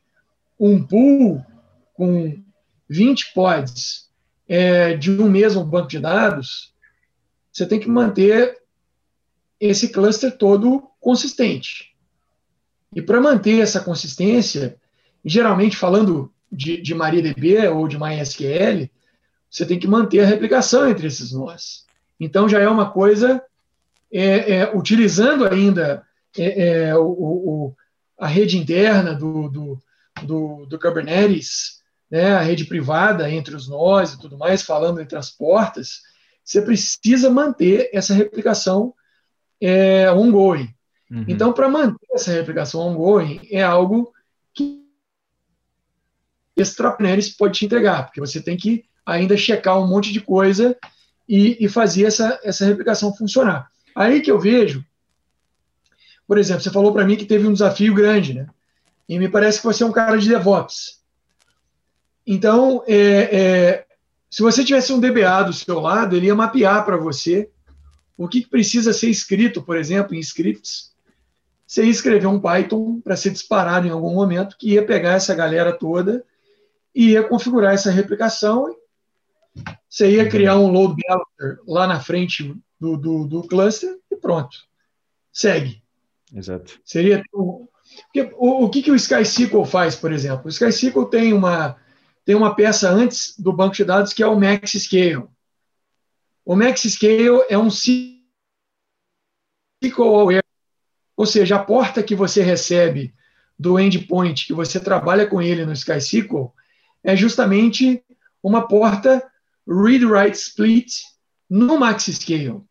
[0.59, 1.45] um pool
[1.95, 2.41] com
[2.89, 4.09] 20 pods
[4.49, 6.73] é, de um mesmo banco de dados,
[7.51, 8.59] você tem que manter
[9.59, 11.95] esse cluster todo consistente.
[12.95, 14.77] E para manter essa consistência,
[15.25, 18.91] geralmente falando de, de MariaDB ou de MySQL,
[19.51, 21.87] você tem que manter a replicação entre esses nós.
[22.21, 23.43] Então, já é uma coisa,
[24.13, 27.77] é, é, utilizando ainda é, é o, o,
[28.19, 29.79] a rede interna do, do,
[30.23, 35.17] do, do Kubernetes, né, a rede privada entre os nós e tudo mais, falando entre
[35.17, 36.03] as portas,
[36.45, 38.95] você precisa manter essa replicação
[39.61, 40.69] é, ongoing.
[41.11, 41.25] Uhum.
[41.29, 44.13] Então, para manter essa replicação ongoing, é algo
[44.53, 44.83] que
[46.57, 50.77] extra Kubernetes pode te entregar, porque você tem que ainda checar um monte de coisa
[51.29, 53.71] e, e fazer essa, essa replicação funcionar.
[53.95, 54.85] Aí que eu vejo,
[56.27, 58.47] por exemplo, você falou para mim que teve um desafio grande, né?
[59.09, 61.01] E me parece que você é um cara de DevOps.
[62.27, 63.87] Então, é, é,
[64.31, 67.51] se você tivesse um DBA do seu lado, ele ia mapear para você
[68.17, 70.93] o que precisa ser escrito, por exemplo, em scripts.
[71.67, 75.35] Você ia escrever um Python para ser disparado em algum momento, que ia pegar essa
[75.35, 76.25] galera toda
[76.95, 78.75] e ia configurar essa replicação.
[79.89, 84.57] Você ia criar um load balancer lá na frente do, do, do cluster e pronto.
[85.33, 85.83] Segue.
[86.35, 86.81] Exato.
[86.85, 87.69] Seria o,
[88.15, 90.47] o, o que, que o SkySQL faz, por exemplo?
[90.47, 91.77] O SkySQL tem uma,
[92.25, 95.29] tem uma peça antes do banco de dados que é o Max Scale.
[96.45, 98.23] O Max Scale é um SQL
[99.99, 100.43] Aware,
[101.17, 103.15] ou seja, a porta que você recebe
[103.59, 106.53] do endpoint, que você trabalha com ele no SkySQL,
[107.05, 108.03] é justamente
[108.43, 109.25] uma porta
[109.67, 110.93] read-write split
[111.49, 112.63] no Max Scale.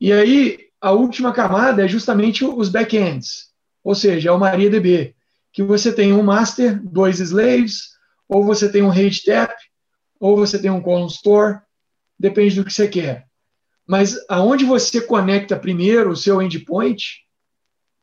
[0.00, 3.50] E aí, a última camada é justamente os backends,
[3.82, 5.14] ou seja, é o MariaDB,
[5.52, 7.96] que você tem um master, dois slaves,
[8.28, 9.52] ou você tem um rage tap,
[10.20, 11.60] ou você tem um column store,
[12.18, 13.26] depende do que você quer.
[13.86, 17.24] Mas aonde você conecta primeiro o seu endpoint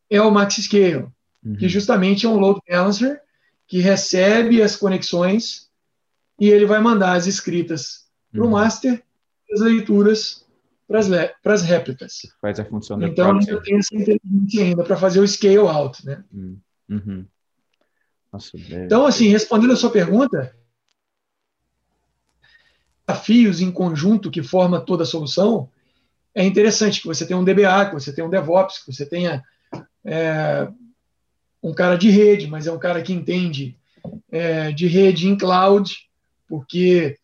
[0.09, 1.07] é o MaxScale,
[1.43, 1.57] uhum.
[1.57, 3.21] que justamente é um load balancer
[3.67, 5.62] que recebe as conexões
[6.43, 8.41] e ele vai mandar as escritas uhum.
[8.41, 9.03] para o master,
[9.53, 10.45] as leituras
[10.85, 12.23] para as réplicas.
[12.41, 16.05] Faz a função da Então, ainda tem essa inteligência ainda para fazer o scale out,
[16.05, 16.21] né?
[16.33, 16.59] Uhum.
[16.89, 17.25] uhum.
[18.31, 20.53] Nossa, então, assim, respondendo a sua pergunta,
[23.07, 25.69] desafios em conjunto que forma toda a solução,
[26.35, 29.41] é interessante que você tenha um DBA, que você tenha um DevOps, que você tenha
[30.03, 30.67] é,
[31.61, 33.77] um cara de rede, mas é um cara que entende
[34.29, 36.09] é, de rede em cloud,
[36.53, 37.17] porque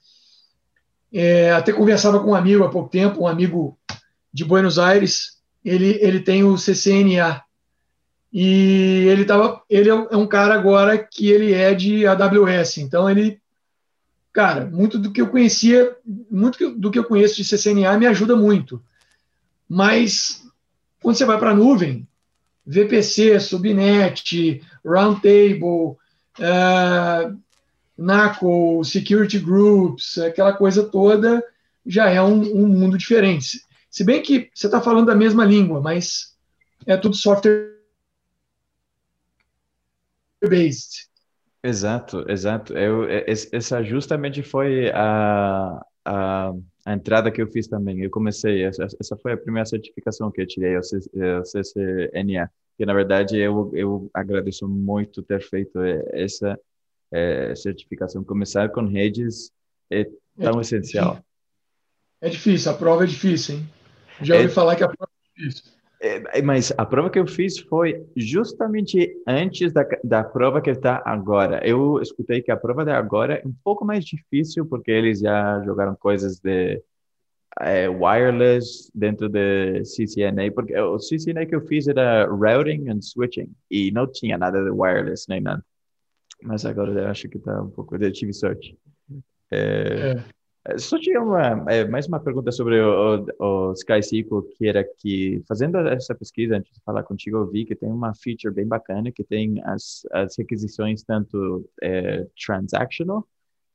[1.14, 3.78] é, até conversava com um amigo há pouco tempo, um amigo
[4.34, 7.44] de Buenos Aires, ele, ele tem o CCNA,
[8.34, 13.40] e ele tava, ele é um cara agora que ele é de AWS, então ele,
[14.34, 15.96] cara, muito do que eu conhecia,
[16.32, 18.84] muito do que eu conheço de CCNA me ajuda muito.
[19.68, 20.44] Mas
[21.04, 22.08] quando você vai para a nuvem,
[22.66, 25.96] VPC, Subnet, Roundtable,
[26.40, 27.40] uh,
[28.00, 31.44] NACO, Security Groups, aquela coisa toda,
[31.86, 33.62] já é um, um mundo diferente.
[33.90, 36.36] Se bem que você está falando da mesma língua, mas
[36.86, 37.76] é tudo software
[40.48, 41.10] based.
[41.62, 42.78] Exato, exato.
[42.78, 43.06] Eu,
[43.52, 46.54] essa justamente foi a, a,
[46.86, 48.02] a, entrada que eu fiz também.
[48.02, 52.50] Eu comecei, essa, essa foi a primeira certificação que eu tirei, o CCNA.
[52.78, 55.78] Que na verdade eu, eu agradeço muito ter feito
[56.14, 56.58] essa
[57.12, 58.24] é, certificação.
[58.24, 59.52] Começar com redes
[59.90, 60.06] é
[60.40, 61.20] tão é essencial.
[62.22, 63.70] É difícil, a prova é difícil, hein?
[64.22, 65.80] Já ouvi é, falar que a prova é difícil.
[66.02, 71.02] É, mas a prova que eu fiz foi justamente antes da, da prova que está
[71.06, 71.66] agora.
[71.68, 75.62] Eu escutei que a prova de agora é um pouco mais difícil porque eles já
[75.66, 76.82] jogaram coisas de
[77.60, 83.52] é, wireless dentro de CCNA, porque o CCNA que eu fiz era routing and switching
[83.70, 85.64] e não tinha nada de wireless nem nada.
[86.42, 87.96] Mas agora eu acho que está um pouco.
[87.96, 88.78] Eu tive sorte.
[89.52, 90.24] É, é.
[90.66, 94.84] É, só tinha uma, é, mais uma pergunta sobre o, o, o SkySQL, que era
[94.84, 98.68] que, fazendo essa pesquisa, antes de falar contigo, eu vi que tem uma feature bem
[98.68, 103.26] bacana, que tem as, as requisições tanto é, transactional,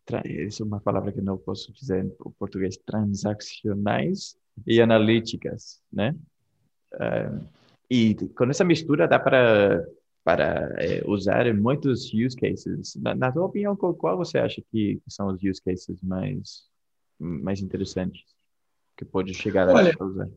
[0.05, 6.15] tra isso é uma palavra que não posso dizer em português, transacionais e analíticas, né?
[7.01, 7.31] É,
[7.91, 9.85] e com essa mistura dá para
[10.25, 12.97] para é, usar em muitos use cases.
[12.97, 16.65] Na, na tua opinião, qual, qual você acha que, que, são os use cases mais
[17.17, 18.23] mais interessantes
[18.97, 20.29] que pode chegar Olha, a usar?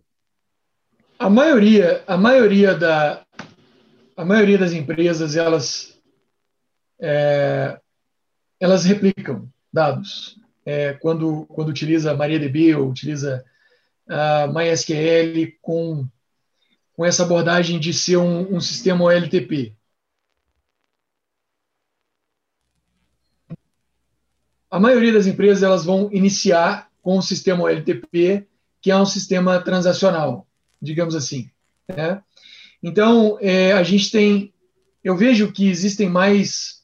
[1.18, 3.26] A maioria, a maioria da
[4.16, 6.00] a maioria das empresas elas
[7.00, 7.80] é,
[8.60, 13.44] elas replicam dados é, quando quando utiliza MariaDB ou utiliza
[14.08, 16.08] a MySQL com
[16.94, 19.77] com essa abordagem de ser um, um sistema OLTP.
[24.70, 28.46] A maioria das empresas elas vão iniciar com o sistema OLTP,
[28.82, 30.46] que é um sistema transacional,
[30.82, 31.50] digamos assim.
[31.88, 32.22] Né?
[32.84, 34.54] Então, é, a gente tem,
[35.04, 36.84] eu vejo que existem mais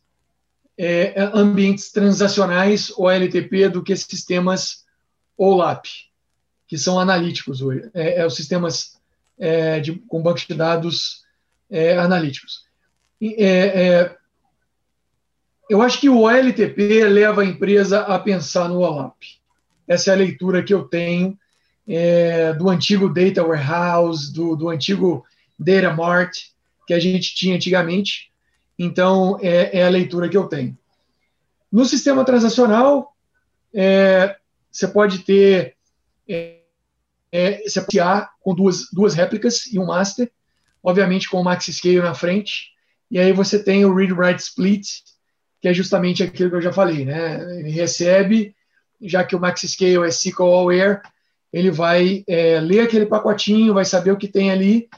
[0.78, 4.86] é, ambientes transacionais OLTP do que sistemas
[5.38, 5.86] OLAP,
[6.68, 9.00] que são analíticos hoje, é, é os sistemas
[9.38, 11.24] é, de, com bancos de dados
[11.70, 12.66] é, analíticos.
[13.22, 14.16] É,
[15.70, 19.22] eu acho que o OLTP leva a empresa a pensar no OLAP.
[19.88, 21.38] Essa é a leitura que eu tenho
[21.88, 25.26] é, do antigo Data Warehouse, do, do antigo
[25.58, 26.38] Data Mart,
[26.88, 28.32] que a gente tinha antigamente.
[28.78, 30.78] Então, é, é a leitura que eu tenho.
[31.72, 33.16] No sistema transacional,
[33.74, 34.36] é,
[34.72, 35.76] você pode ter
[36.28, 36.60] é,
[37.32, 40.32] é, você pode com duas, duas réplicas e um master,
[40.84, 42.72] obviamente com o max scale na frente,
[43.10, 44.88] e aí você tem o read-write split,
[45.64, 47.58] que é justamente aquilo que eu já falei, né?
[47.58, 48.54] Ele recebe,
[49.02, 51.00] já que o Max Scale é SQL Aware,
[51.54, 54.90] ele vai é, ler aquele pacotinho, vai saber o que tem ali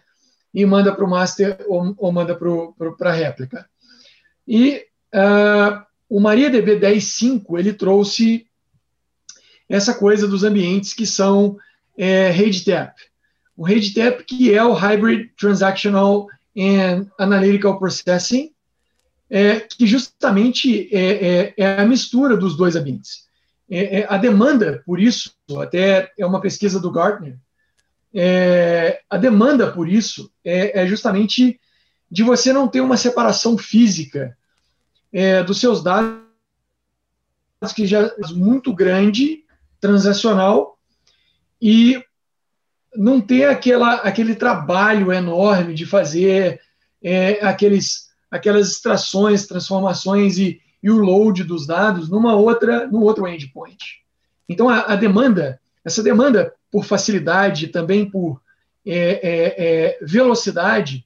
[0.51, 3.69] e manda para o master ou, ou manda para a réplica.
[4.47, 8.47] E uh, o MariaDB 10.5 ele trouxe
[9.69, 11.59] essa coisa dos ambientes que são
[11.95, 12.95] é, RageTap.
[13.55, 18.54] O RageTap que é o Hybrid Transactional and Analytical Processing,
[19.29, 23.25] é, que justamente é, é, é, a mistura dos dois ambientes.
[23.69, 27.37] É, é, a demanda por isso, até é uma pesquisa do Gartner,
[28.13, 31.59] é, a demanda por isso é, justamente
[32.09, 34.37] de você não ter uma separação física
[35.47, 36.19] dos seus dados,
[37.73, 39.43] que já é muito grande,
[39.79, 40.77] transacional,
[41.61, 42.03] e
[42.93, 46.61] não ter aquela, aquele trabalho enorme de fazer
[47.41, 48.04] aqueles
[48.35, 54.03] aquelas extrações, transformações e, e o load dos dados numa outra, num outro endpoint.
[54.47, 58.41] Então, a, a demanda, essa demanda por facilidade, também por
[58.85, 61.05] é, é, é, velocidade,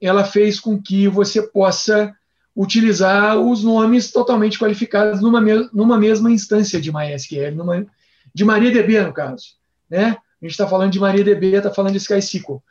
[0.00, 2.14] ela fez com que você possa
[2.54, 5.40] utilizar os nomes totalmente qualificados numa,
[5.72, 7.86] numa mesma instância de MySQL, numa,
[8.34, 9.54] de MariaDB, no caso.
[9.88, 10.16] Né?
[10.40, 12.62] A gente está falando de MariaDB, está falando de SkySQL.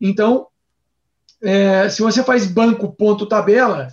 [0.00, 0.46] Então,
[1.42, 3.88] é, se você faz banco ponto tabela,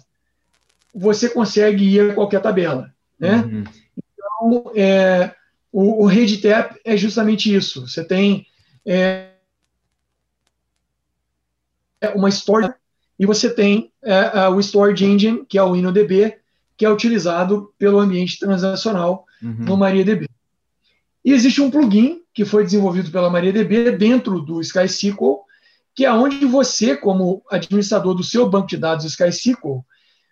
[0.94, 3.38] você consegue ir a qualquer tabela, né?
[3.38, 3.64] Uhum.
[3.98, 5.34] Então, é,
[5.72, 7.88] o, o RedTap é justamente isso.
[7.88, 8.46] Você tem
[8.86, 9.30] é,
[12.16, 12.74] uma store
[13.18, 16.38] e você tem é, o Storage Engine, que é o InnoDB,
[16.78, 19.66] que é utilizado pelo ambiente transacional uhum.
[19.66, 20.30] no MariaDB.
[21.26, 25.42] E existe um plugin que foi desenvolvido pela MariaDB dentro do SkySQL,
[26.00, 29.86] que é onde você, como administrador do seu banco de dados SkySQL,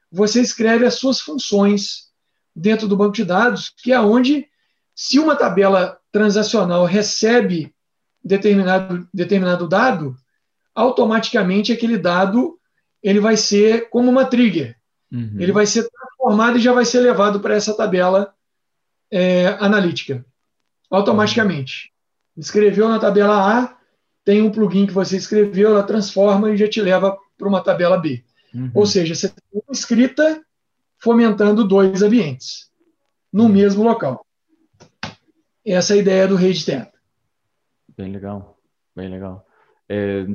[0.09, 2.07] você escreve as suas funções
[2.55, 4.47] dentro do banco de dados, que é onde,
[4.95, 7.75] se uma tabela transacional recebe
[8.23, 10.15] determinado, determinado dado,
[10.73, 12.57] automaticamente aquele dado
[13.03, 14.73] ele vai ser como uma trigger.
[15.11, 15.35] Uhum.
[15.37, 18.33] Ele vai ser transformado e já vai ser levado para essa tabela
[19.11, 20.25] é, analítica,
[20.89, 21.91] automaticamente.
[22.37, 23.76] Escreveu na tabela A,
[24.27, 27.97] tem um plugin que você escreveu, ela transforma e já te leva para uma tabela
[27.97, 28.25] B.
[28.53, 28.69] Uhum.
[28.73, 30.43] Ou seja, você tem uma escrita
[30.97, 32.69] fomentando dois ambientes
[33.31, 33.49] no uhum.
[33.49, 34.25] mesmo local.
[35.65, 36.91] Essa é a ideia do RageTap.
[37.97, 38.59] Bem legal,
[38.93, 39.47] bem legal.
[39.87, 40.25] É,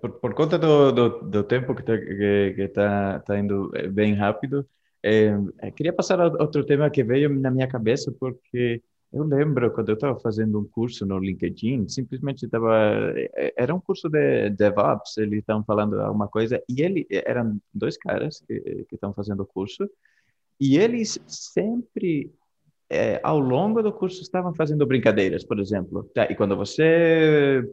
[0.00, 4.64] por, por, conta do, do, do tempo que está que tá, tá indo bem rápido,
[5.02, 5.32] é,
[5.74, 8.80] queria passar a outro tema que veio na minha cabeça, porque
[9.12, 13.80] eu lembro quando eu estava fazendo um curso no LinkedIn, simplesmente estava é, era um
[13.80, 19.12] curso de DevOps, eles estavam falando alguma coisa e ele eram dois caras que estão
[19.14, 19.88] fazendo o curso
[20.60, 22.32] e eles sempre
[22.88, 26.04] é, ao longo do curso estavam fazendo brincadeiras, por exemplo.
[26.14, 27.64] Tá, e quando você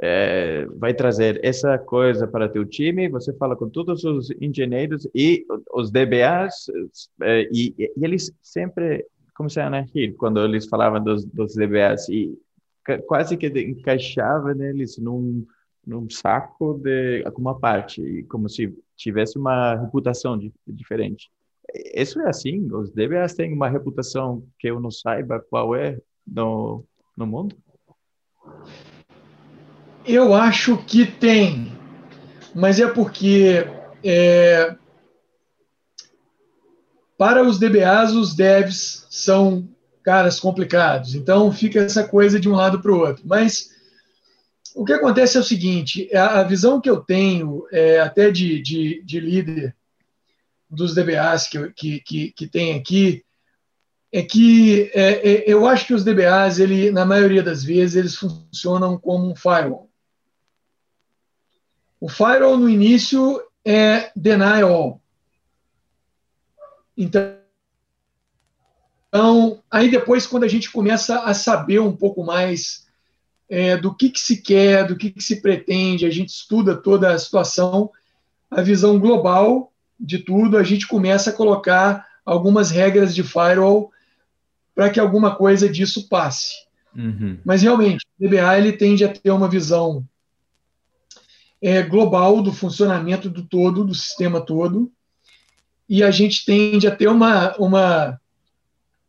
[0.00, 5.44] é, vai trazer essa coisa para teu time, você fala com todos os engenheiros e
[5.72, 6.66] os DBAs
[7.22, 9.06] é, e, e eles sempre
[9.36, 12.36] começaram a rir quando eles falavam dos, dos DBAs e
[13.06, 15.46] quase que encaixava neles num,
[15.86, 21.30] num saco de alguma parte, como se tivesse uma reputação de, diferente.
[21.94, 22.68] Isso é assim?
[22.72, 26.84] Os DBAs têm uma reputação que eu não saiba qual é no,
[27.16, 27.56] no mundo?
[30.06, 31.72] Eu acho que tem,
[32.54, 33.66] mas é porque
[34.04, 34.76] é,
[37.16, 39.68] para os DBAs, os devs são
[40.02, 41.14] caras complicados.
[41.14, 43.24] Então, fica essa coisa de um lado para o outro.
[43.26, 43.70] Mas
[44.74, 49.02] o que acontece é o seguinte: a visão que eu tenho, é, até de, de,
[49.02, 49.74] de líder
[50.68, 53.24] dos DBAs que, que, que, que tem aqui,
[54.12, 58.14] é que é, é, eu acho que os DBAs, ele, na maioria das vezes, eles
[58.14, 59.90] funcionam como um firewall.
[61.98, 65.00] O firewall no início é deny all.
[66.96, 67.36] Então,
[69.70, 72.86] aí depois, quando a gente começa a saber um pouco mais
[73.48, 77.12] é, do que, que se quer, do que, que se pretende, a gente estuda toda
[77.12, 77.90] a situação,
[78.50, 83.90] a visão global de tudo, a gente começa a colocar algumas regras de firewall
[84.74, 86.66] para que alguma coisa disso passe.
[86.94, 87.38] Uhum.
[87.44, 90.04] Mas realmente, o DBA ele tende a ter uma visão
[91.62, 94.90] é, global do funcionamento do todo, do sistema todo,
[95.88, 98.20] e a gente tende a ter uma, uma,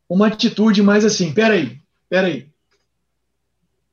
[0.08, 2.50] uma atitude mais assim, peraí, peraí,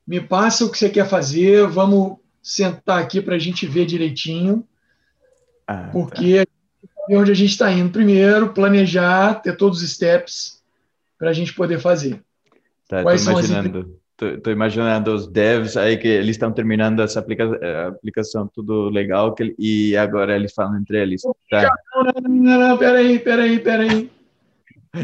[0.06, 4.66] me passa o que você quer fazer, vamos sentar aqui para a gente ver direitinho,
[5.66, 5.88] ah, tá.
[5.90, 7.06] porque tá.
[7.10, 10.62] onde a gente está indo primeiro, planejar, ter todos os steps
[11.18, 12.22] para a gente poder fazer.
[12.86, 13.98] Tá, Quais são imaginando.
[14.34, 19.34] Estou imaginando os devs aí que eles estão terminando essa aplica eh, aplicação tudo legal
[19.34, 21.22] que, e agora eles falam entre eles.
[21.50, 21.70] Tá.
[21.94, 24.10] Não, não, não, não, peraí, peraí, peraí.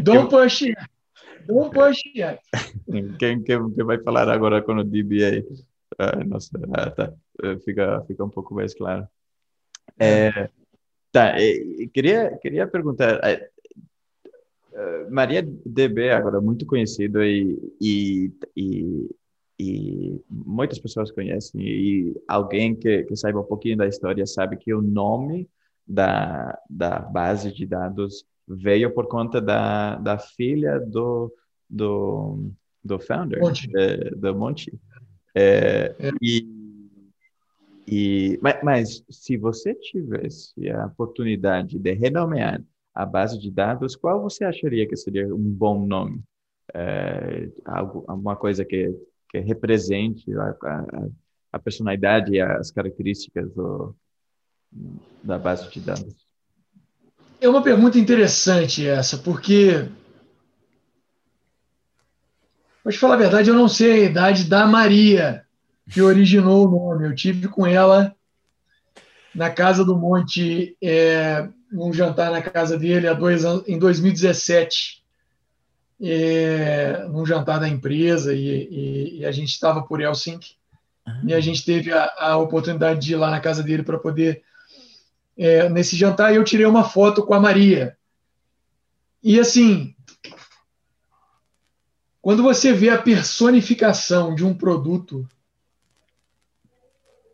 [0.02, 0.76] Don't push it.
[1.46, 2.40] Don't push it.
[3.18, 5.44] Quem, quem, quem vai falar agora com o DBA?
[5.98, 7.12] Ah, nossa, ah, tá.
[7.42, 9.06] Eh, fica, fica um pouco mais claro.
[9.98, 10.48] É,
[11.12, 11.34] tá,
[11.92, 13.50] queria, queria perguntar, eh,
[15.10, 19.10] Maria DB agora muito conhecido e, e, e,
[19.58, 24.72] e, muitas pessoas conhecem e alguém que, que saiba um pouquinho da história sabe que
[24.72, 25.48] o nome
[25.86, 31.32] da, da base de dados veio por conta da, da filha do,
[31.68, 32.50] do,
[32.82, 33.70] do founder, Monte.
[33.76, 34.80] É, do Monte.
[35.34, 36.10] É, é.
[36.20, 36.60] E,
[37.86, 42.62] e, mas, mas se você tivesse a oportunidade de renomear
[42.94, 46.22] a base de dados, qual você acharia que seria um bom nome?
[46.74, 48.94] É, algo, alguma coisa que,
[49.30, 51.08] que represente a, a,
[51.52, 53.94] a personalidade e as características do,
[55.22, 56.14] da base de dados?
[57.40, 59.88] É uma pergunta interessante essa, porque
[62.82, 65.44] Vou te falar a verdade, eu não sei a idade da Maria,
[65.90, 67.06] que originou o nome.
[67.06, 68.14] Eu tive com ela
[69.34, 75.02] na casa do Monte é, num jantar na casa dele há dois anos, em 2017,
[76.02, 80.56] é, num jantar da empresa, e, e, e a gente estava por Helsinki,
[81.06, 81.20] ah.
[81.24, 84.42] e a gente teve a, a, oportunidade de ir lá na casa dele para poder.
[85.36, 87.96] É, nesse jantar, eu tirei uma foto com a Maria.
[89.22, 89.94] E assim,
[92.20, 95.26] quando você vê a personificação de um produto,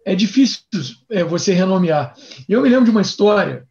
[0.05, 0.62] é difícil
[1.11, 2.14] é, você renomear.
[2.49, 3.66] Eu me lembro de uma história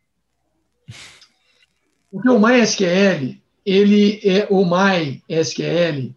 [2.12, 6.14] porque o MySQL, ele é o MySQL,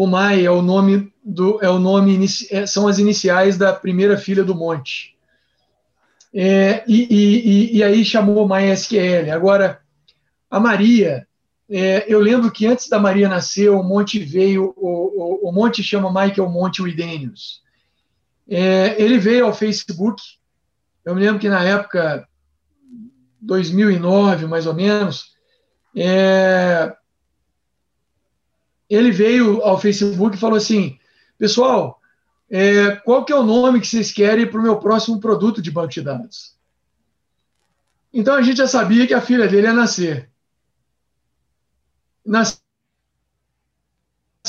[0.00, 4.16] o My é o nome do é o nome é, são as iniciais da primeira
[4.16, 5.14] filha do monte.
[6.32, 9.30] É, e, e, e, aí chamou MySQL.
[9.30, 9.80] Agora,
[10.48, 11.26] a Maria,
[11.68, 15.82] é, eu lembro que antes da Maria nascer, o monte veio, o, o, o monte
[15.82, 17.60] chama Michael Monte Widenius.
[18.48, 20.22] É, ele veio ao Facebook.
[21.04, 22.26] Eu me lembro que na época,
[23.40, 25.34] 2009, mais ou menos,
[25.96, 26.94] é,
[28.88, 30.98] ele veio ao Facebook e falou assim,
[31.38, 32.00] pessoal,
[32.50, 35.70] é, qual que é o nome que vocês querem para o meu próximo produto de
[35.70, 36.56] banco de dados?
[38.12, 40.28] Então a gente já sabia que a filha dele ia nascer.
[42.26, 42.58] Nasceu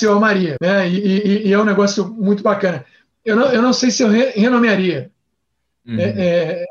[0.09, 0.89] a Maria, né?
[0.89, 2.83] E, e, e, é um negócio muito bacana.
[3.23, 5.11] Eu não, eu não sei se eu renomearia
[5.85, 5.99] uhum.
[5.99, 6.65] é, é,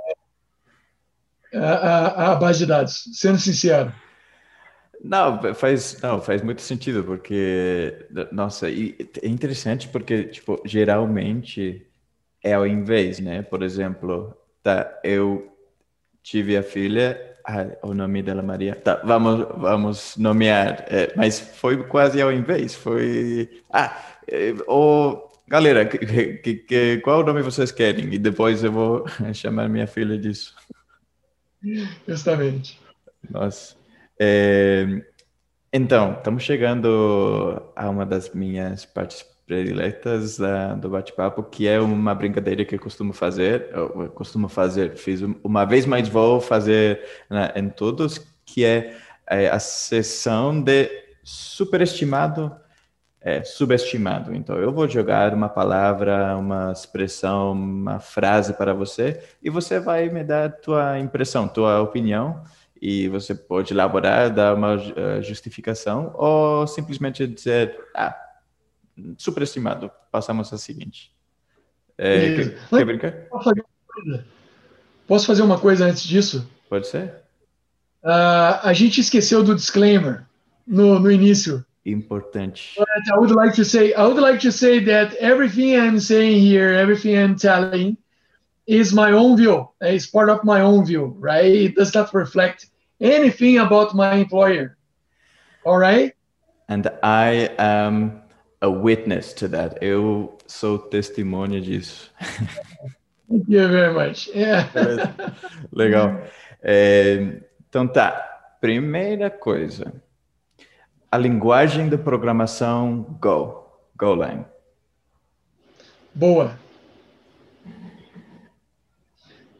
[1.54, 3.92] a, base de dados, sendo sincero.
[5.02, 11.86] Não, faz, não, faz muito sentido, porque, nossa, é interessante porque, tipo, geralmente
[12.42, 13.42] é ao invés, né?
[13.42, 15.56] Por exemplo, tá, eu
[16.22, 21.82] tive a filha, ah, o nome dela Maria, tá, vamos, vamos nomear, é, mas foi
[21.84, 23.96] quase ao invés, foi, ah,
[24.28, 25.98] é, o, galera, que,
[26.38, 28.12] que, que, qual nome vocês querem?
[28.14, 30.54] E depois eu vou chamar minha filha disso.
[32.06, 32.80] Justamente.
[33.28, 33.76] Nossa.
[34.18, 35.02] É,
[35.72, 42.14] então, estamos chegando a uma das minhas partes prediletas uh, do bate-papo, que é uma
[42.14, 47.50] brincadeira que eu costumo fazer, eu costumo fazer, fiz uma vez, mas vou fazer né,
[47.56, 48.96] em todos, que é,
[49.28, 50.88] é, a sessão de
[51.24, 52.54] superestimado,
[53.20, 54.34] é, subestimado.
[54.34, 60.08] Então, eu vou jogar uma palavra, uma expressão, uma frase para você, e você vai
[60.08, 62.42] me dar tua impressão, tua opinião,
[62.80, 68.16] e você pode elaborar, dar uma uh, justificação ou simplesmente dizer, ah,
[69.18, 71.14] superestimado, passamos a seguinte.
[71.98, 73.12] É, quer, quer brincar?
[75.06, 76.48] Posso fazer uma coisa antes disso?
[76.70, 77.16] Pode ser.
[78.02, 80.24] Uh, a gente esqueceu do disclaimer
[80.66, 81.62] no, no início.
[81.84, 82.74] Importante.
[82.76, 86.40] But I would like to say, I would like to say that everything I'm saying
[86.40, 87.96] here, everything I'm telling,
[88.66, 89.68] is my own view.
[89.80, 91.44] It's part of my own view, right?
[91.44, 92.66] It does not reflect
[93.00, 94.76] anything about my employer.
[95.64, 96.14] All right?
[96.68, 98.22] And I am
[98.62, 99.82] a witness to that.
[99.82, 102.10] Eu sou testemunha disso.
[103.28, 104.28] Thank you very much.
[104.34, 104.68] Yeah.
[105.72, 106.22] Legal.
[106.62, 108.22] É, então tá.
[108.60, 109.94] Primeira coisa.
[111.10, 113.66] A linguagem de programação Go.
[113.96, 114.44] Golang.
[116.14, 116.56] Boa.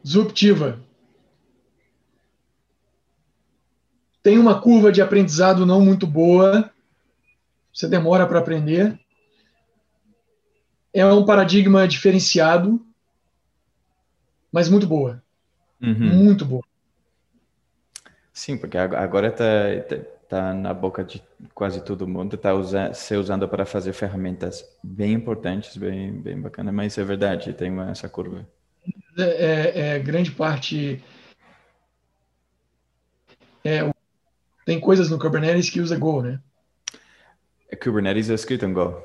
[0.01, 0.79] Disruptiva.
[4.23, 6.71] Tem uma curva de aprendizado não muito boa.
[7.73, 8.99] Você demora para aprender.
[10.93, 12.85] É um paradigma diferenciado,
[14.51, 15.23] mas muito boa.
[15.81, 16.15] Uhum.
[16.15, 16.63] Muito boa.
[18.33, 21.21] Sim, porque agora está tá, tá na boca de
[21.53, 26.71] quase todo mundo, está usa, ser usando para fazer ferramentas bem importantes, bem, bem bacana,
[26.71, 28.47] mas é verdade, tem uma, essa curva.
[29.17, 31.03] É, é, é grande parte.
[33.63, 33.91] É,
[34.65, 36.39] tem coisas no Kubernetes que usa Go, né?
[37.83, 39.03] Kubernetes é escrito em Go.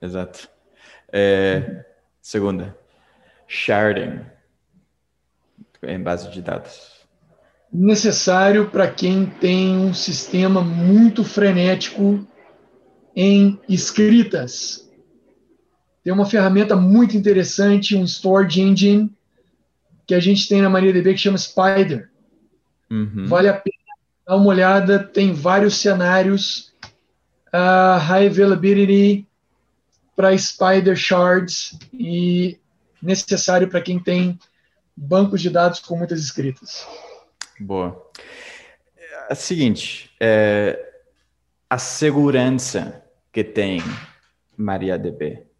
[0.00, 0.48] Exato.
[1.12, 1.84] É,
[2.20, 2.76] segunda,
[3.46, 4.20] sharding
[5.82, 6.91] em base de dados.
[7.72, 12.26] Necessário para quem tem um sistema muito frenético
[13.16, 14.88] em escritas.
[16.04, 19.10] Tem uma ferramenta muito interessante, um storage engine,
[20.06, 22.10] que a gente tem na MariaDB que chama Spider.
[22.90, 23.26] Uhum.
[23.26, 23.76] Vale a pena
[24.26, 26.72] dar uma olhada, tem vários cenários,
[27.48, 29.26] uh, high availability
[30.14, 32.58] para Spider Shards e
[33.02, 34.38] necessário para quem tem
[34.96, 36.86] bancos de dados com muitas escritas.
[37.62, 38.10] Boa.
[39.28, 40.78] É seguinte, é,
[41.68, 43.80] a segurança que tem
[44.56, 45.52] MariaDB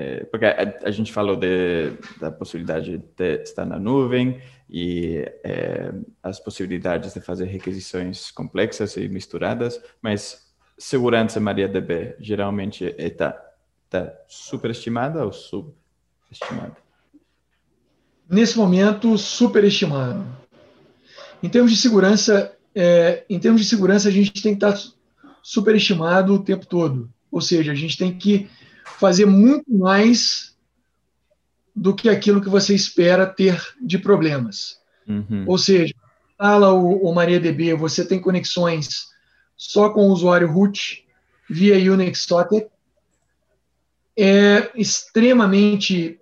[0.00, 1.90] é, porque a, a, gente falou de,
[2.20, 4.40] da possibilidade de estar na nuvem
[4.70, 5.92] e é,
[6.22, 13.32] as possibilidades de fazer requisições complexas e misturadas, mas segurança MariaDB geralmente está
[13.90, 16.76] tá superestimada ou subestimada?
[18.30, 20.24] Nesse momento, superestimado.
[21.42, 24.78] Em termos de segurança, é, em termos de segurança, a gente tem que estar
[25.42, 27.10] superestimado o tempo todo.
[27.30, 28.48] Ou seja, a gente tem que
[28.98, 30.56] fazer muito mais
[31.74, 34.80] do que aquilo que você espera ter de problemas.
[35.06, 35.44] Uhum.
[35.46, 35.94] Ou seja,
[36.36, 39.08] fala o, o MariaDB, você tem conexões
[39.56, 41.04] só com o usuário root
[41.48, 42.66] via Unix Socket.
[44.16, 46.18] É extremamente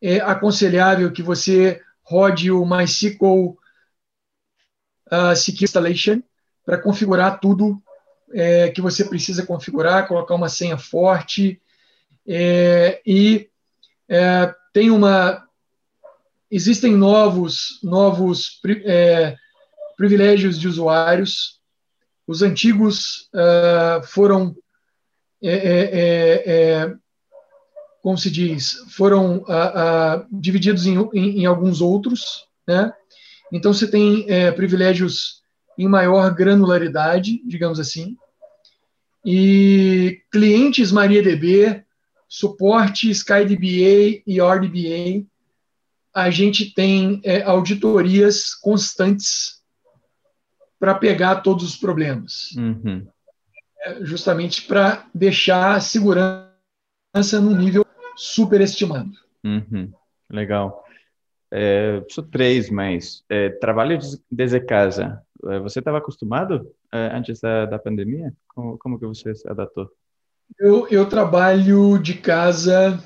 [0.00, 3.58] é, aconselhável que você rode o MySQL
[5.12, 6.22] uh, Secure Installation
[6.64, 7.80] para configurar tudo
[8.32, 11.60] é, que você precisa configurar, colocar uma senha forte,
[12.26, 13.48] é, e
[14.08, 15.46] é, tem uma
[16.50, 19.36] existem novos novos é,
[19.96, 21.60] privilégios de usuários.
[22.26, 24.56] Os antigos uh, foram
[25.42, 26.96] é, é,
[28.06, 32.92] como se diz, foram uh, uh, divididos em, em, em, alguns outros, né?
[33.52, 35.42] Então você tem privilégios
[35.78, 38.16] em maior granularidade, digamos assim,
[39.24, 41.84] e clientes MariaDB
[42.28, 45.26] suporte SkyDBA e RDBA,
[46.14, 49.62] a gente tem é, auditorias constantes
[50.78, 52.52] para pegar todos os problemas.
[52.56, 53.06] Uhum.
[53.82, 56.46] É, justamente para deixar a segurança
[57.40, 57.84] num nível
[58.16, 59.12] superestimado.
[59.44, 59.92] Uhum.
[60.30, 60.85] Legal.
[61.52, 63.98] É, sou três, mas é, trabalho
[64.30, 65.22] desde casa.
[65.44, 68.32] É, você estava acostumado é, antes da, da pandemia?
[68.48, 69.88] Como, como que você se adaptou?
[70.58, 72.98] Eu, eu trabalho de casa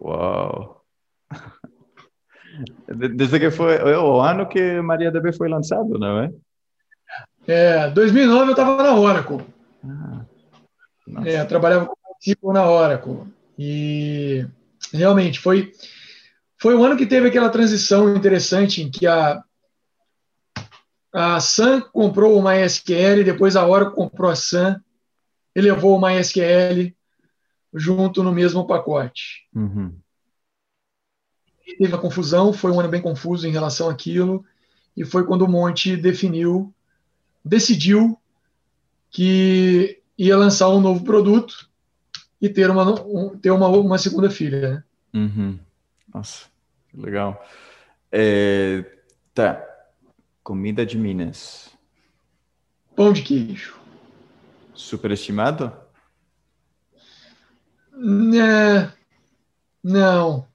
[0.00, 0.84] Uau!
[2.86, 6.30] Desde que foi o ano que MariaDB foi lançado, não é?
[7.46, 9.44] É, 2009 eu estava na Oracle.
[9.84, 10.24] Ah,
[11.24, 13.22] é, eu trabalhava com na Oracle.
[13.58, 14.46] E
[14.92, 15.72] realmente foi,
[16.58, 19.42] foi um ano que teve aquela transição interessante em que a,
[21.12, 24.76] a Sun comprou o MySQL, depois a Oracle comprou a Sun,
[25.54, 26.94] elevou o MySQL.
[27.74, 29.48] junto no mesmo pacote.
[29.54, 29.92] Uhum.
[31.66, 34.44] Teve uma confusão, foi um ano bem confuso em relação àquilo,
[34.96, 36.72] e foi quando o Monte definiu,
[37.44, 38.16] decidiu
[39.10, 41.68] que ia lançar um novo produto
[42.40, 44.60] e ter uma, um, ter uma, uma segunda filha.
[44.60, 44.84] Né?
[45.14, 45.58] Uhum.
[46.12, 46.46] Nossa,
[46.88, 47.44] que legal.
[48.10, 48.84] É,
[49.32, 49.62] tá.
[50.42, 51.70] Comida de Minas.
[52.94, 53.74] Pão de queijo.
[54.74, 55.72] Superestimado?
[57.94, 58.92] É,
[59.82, 60.46] não.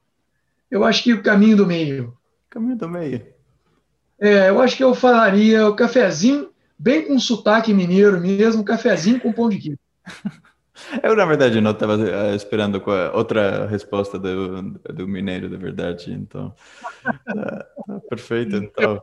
[0.70, 2.16] Eu acho que o caminho do meio.
[2.50, 3.26] Caminho do meio.
[4.20, 6.49] É, eu acho que eu falaria o cafezinho,
[6.80, 9.80] bem com sotaque mineiro mesmo, cafezinho com pão de queijo.
[11.04, 12.82] Eu, na verdade, não estava eh, esperando
[13.14, 16.14] outra resposta do, do mineiro, da verdade.
[16.14, 16.56] Então,
[17.04, 18.56] tá, tá perfeito.
[18.56, 19.02] Então.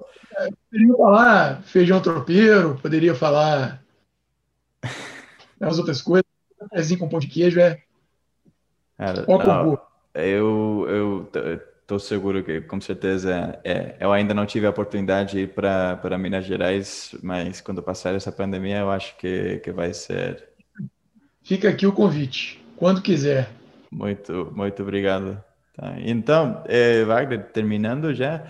[0.70, 3.82] Poderia falar feijão tropeiro, poderia falar
[5.60, 6.24] as outras coisas.
[6.58, 7.82] Cafezinho com pão de queijo é.
[8.96, 9.78] Cara, não,
[10.14, 11.30] eu, eu
[11.86, 16.18] estou seguro que, com certeza, é, eu ainda não tive a oportunidade de ir para
[16.18, 20.56] Minas Gerais, mas quando passar essa pandemia, eu acho que, que vai ser
[21.46, 23.48] Fica aqui o convite, quando quiser.
[23.88, 25.40] Muito, muito obrigado.
[25.76, 25.94] Tá.
[25.98, 28.44] Então, é, Wagner, terminando já,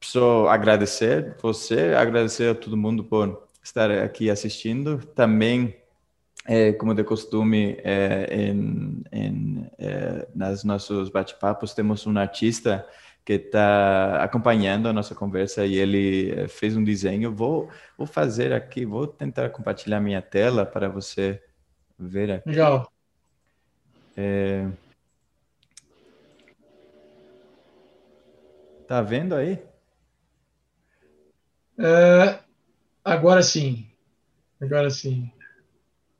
[0.00, 4.98] preciso agradecer você, agradecer a todo mundo por estar aqui assistindo.
[5.14, 5.76] Também,
[6.48, 12.88] é, como de costume, é, em, em, é, nas nossos bate-papos, temos um artista
[13.22, 17.34] que está acompanhando a nossa conversa e ele é, fez um desenho.
[17.34, 17.68] Vou,
[17.98, 21.38] vou fazer aqui, vou tentar compartilhar minha tela para você
[21.98, 22.48] ver aqui.
[22.48, 22.90] Legal.
[24.16, 24.66] É...
[28.86, 29.62] Tá vendo aí?
[31.78, 32.38] É,
[33.04, 33.86] agora sim.
[34.58, 35.30] Agora sim.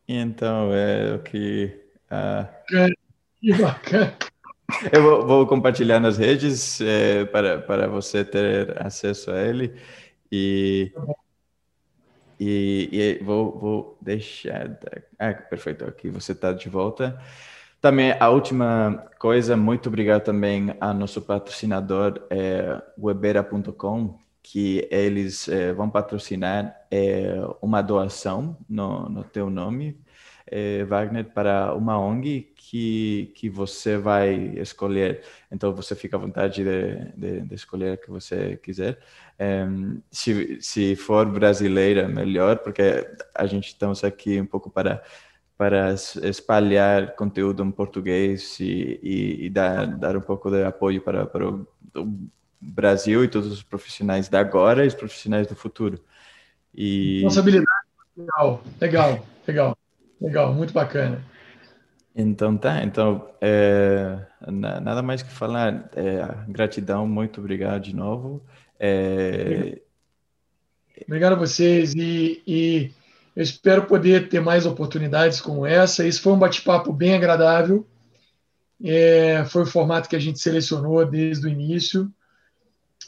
[0.08, 1.78] Então, é o que.
[2.10, 2.48] Ah...
[3.40, 4.16] Que bacana.
[4.92, 9.74] Eu vou, vou, compartilhar nas redes é, para, para você ter acesso a ele.
[10.30, 10.92] E.
[12.40, 14.78] E, e vou, vou deixar.
[15.18, 17.20] Ah, perfeito, aqui você está de volta.
[17.80, 25.72] Também a última coisa, muito obrigado também ao nosso patrocinador é, webera.com, que eles é,
[25.72, 30.00] vão patrocinar é, uma doação no, no teu nome,
[30.46, 35.22] é, Wagner, para uma ONG que, que você vai escolher.
[35.50, 38.98] Então você fica à vontade de, de, de escolher o que você quiser.
[39.40, 45.02] Um, se, se for brasileira, melhor, porque a gente estamos aqui um pouco para
[45.58, 51.26] para espalhar conteúdo em português e, e, e dar, dar um pouco de apoio para,
[51.26, 51.66] para o,
[51.96, 52.28] o,
[52.60, 56.02] Brasil e todos os profissionais da agora e os profissionais do futuro.
[56.74, 57.22] E...
[57.22, 57.66] Responsabilidade
[58.16, 59.78] legal, legal, legal,
[60.20, 61.24] legal, muito bacana.
[62.14, 64.18] Então tá, então é,
[64.50, 68.42] nada mais que falar, é, gratidão, muito obrigado de novo.
[68.78, 69.80] É...
[71.06, 72.90] Obrigado a vocês e, e,
[73.36, 76.04] eu espero poder ter mais oportunidades como essa.
[76.04, 77.86] Isso foi um bate-papo bem agradável.
[78.82, 82.12] É, foi o formato que a gente selecionou desde o início.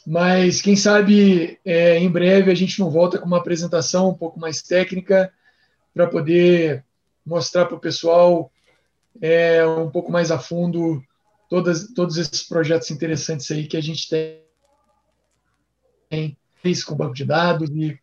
[0.05, 4.39] Mas quem sabe é, em breve a gente não volta com uma apresentação um pouco
[4.39, 5.31] mais técnica
[5.93, 6.83] para poder
[7.25, 8.51] mostrar para o pessoal
[9.21, 11.03] é, um pouco mais a fundo
[11.49, 14.41] todas, todos esses projetos interessantes aí que a gente tem
[16.61, 17.99] fez com banco de dados e,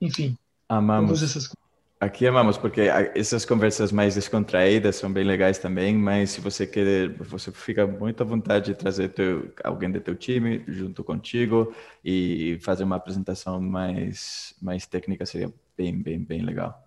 [0.00, 0.36] enfim,
[0.68, 1.22] amamos.
[1.22, 1.52] Essas...
[2.00, 2.80] Aqui amamos, porque
[3.14, 8.22] essas conversas mais descontraídas são bem legais também, mas se você quer, você fica muito
[8.22, 13.60] à vontade de trazer teu, alguém do teu time junto contigo e fazer uma apresentação
[13.60, 16.82] mais, mais técnica seria bem, bem, bem legal.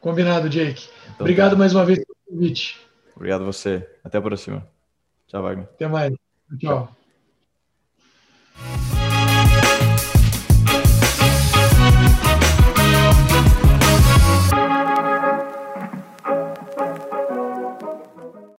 [0.00, 0.88] Combinado, Jake.
[1.06, 1.56] Então, Obrigado tá.
[1.56, 2.80] mais uma vez pelo convite.
[3.16, 3.84] Obrigado você.
[4.04, 4.64] Até a próxima.
[5.26, 5.64] Tchau, Wagner.
[5.64, 6.14] Até mais.
[6.60, 6.88] Tchau.
[8.56, 9.01] Tchau.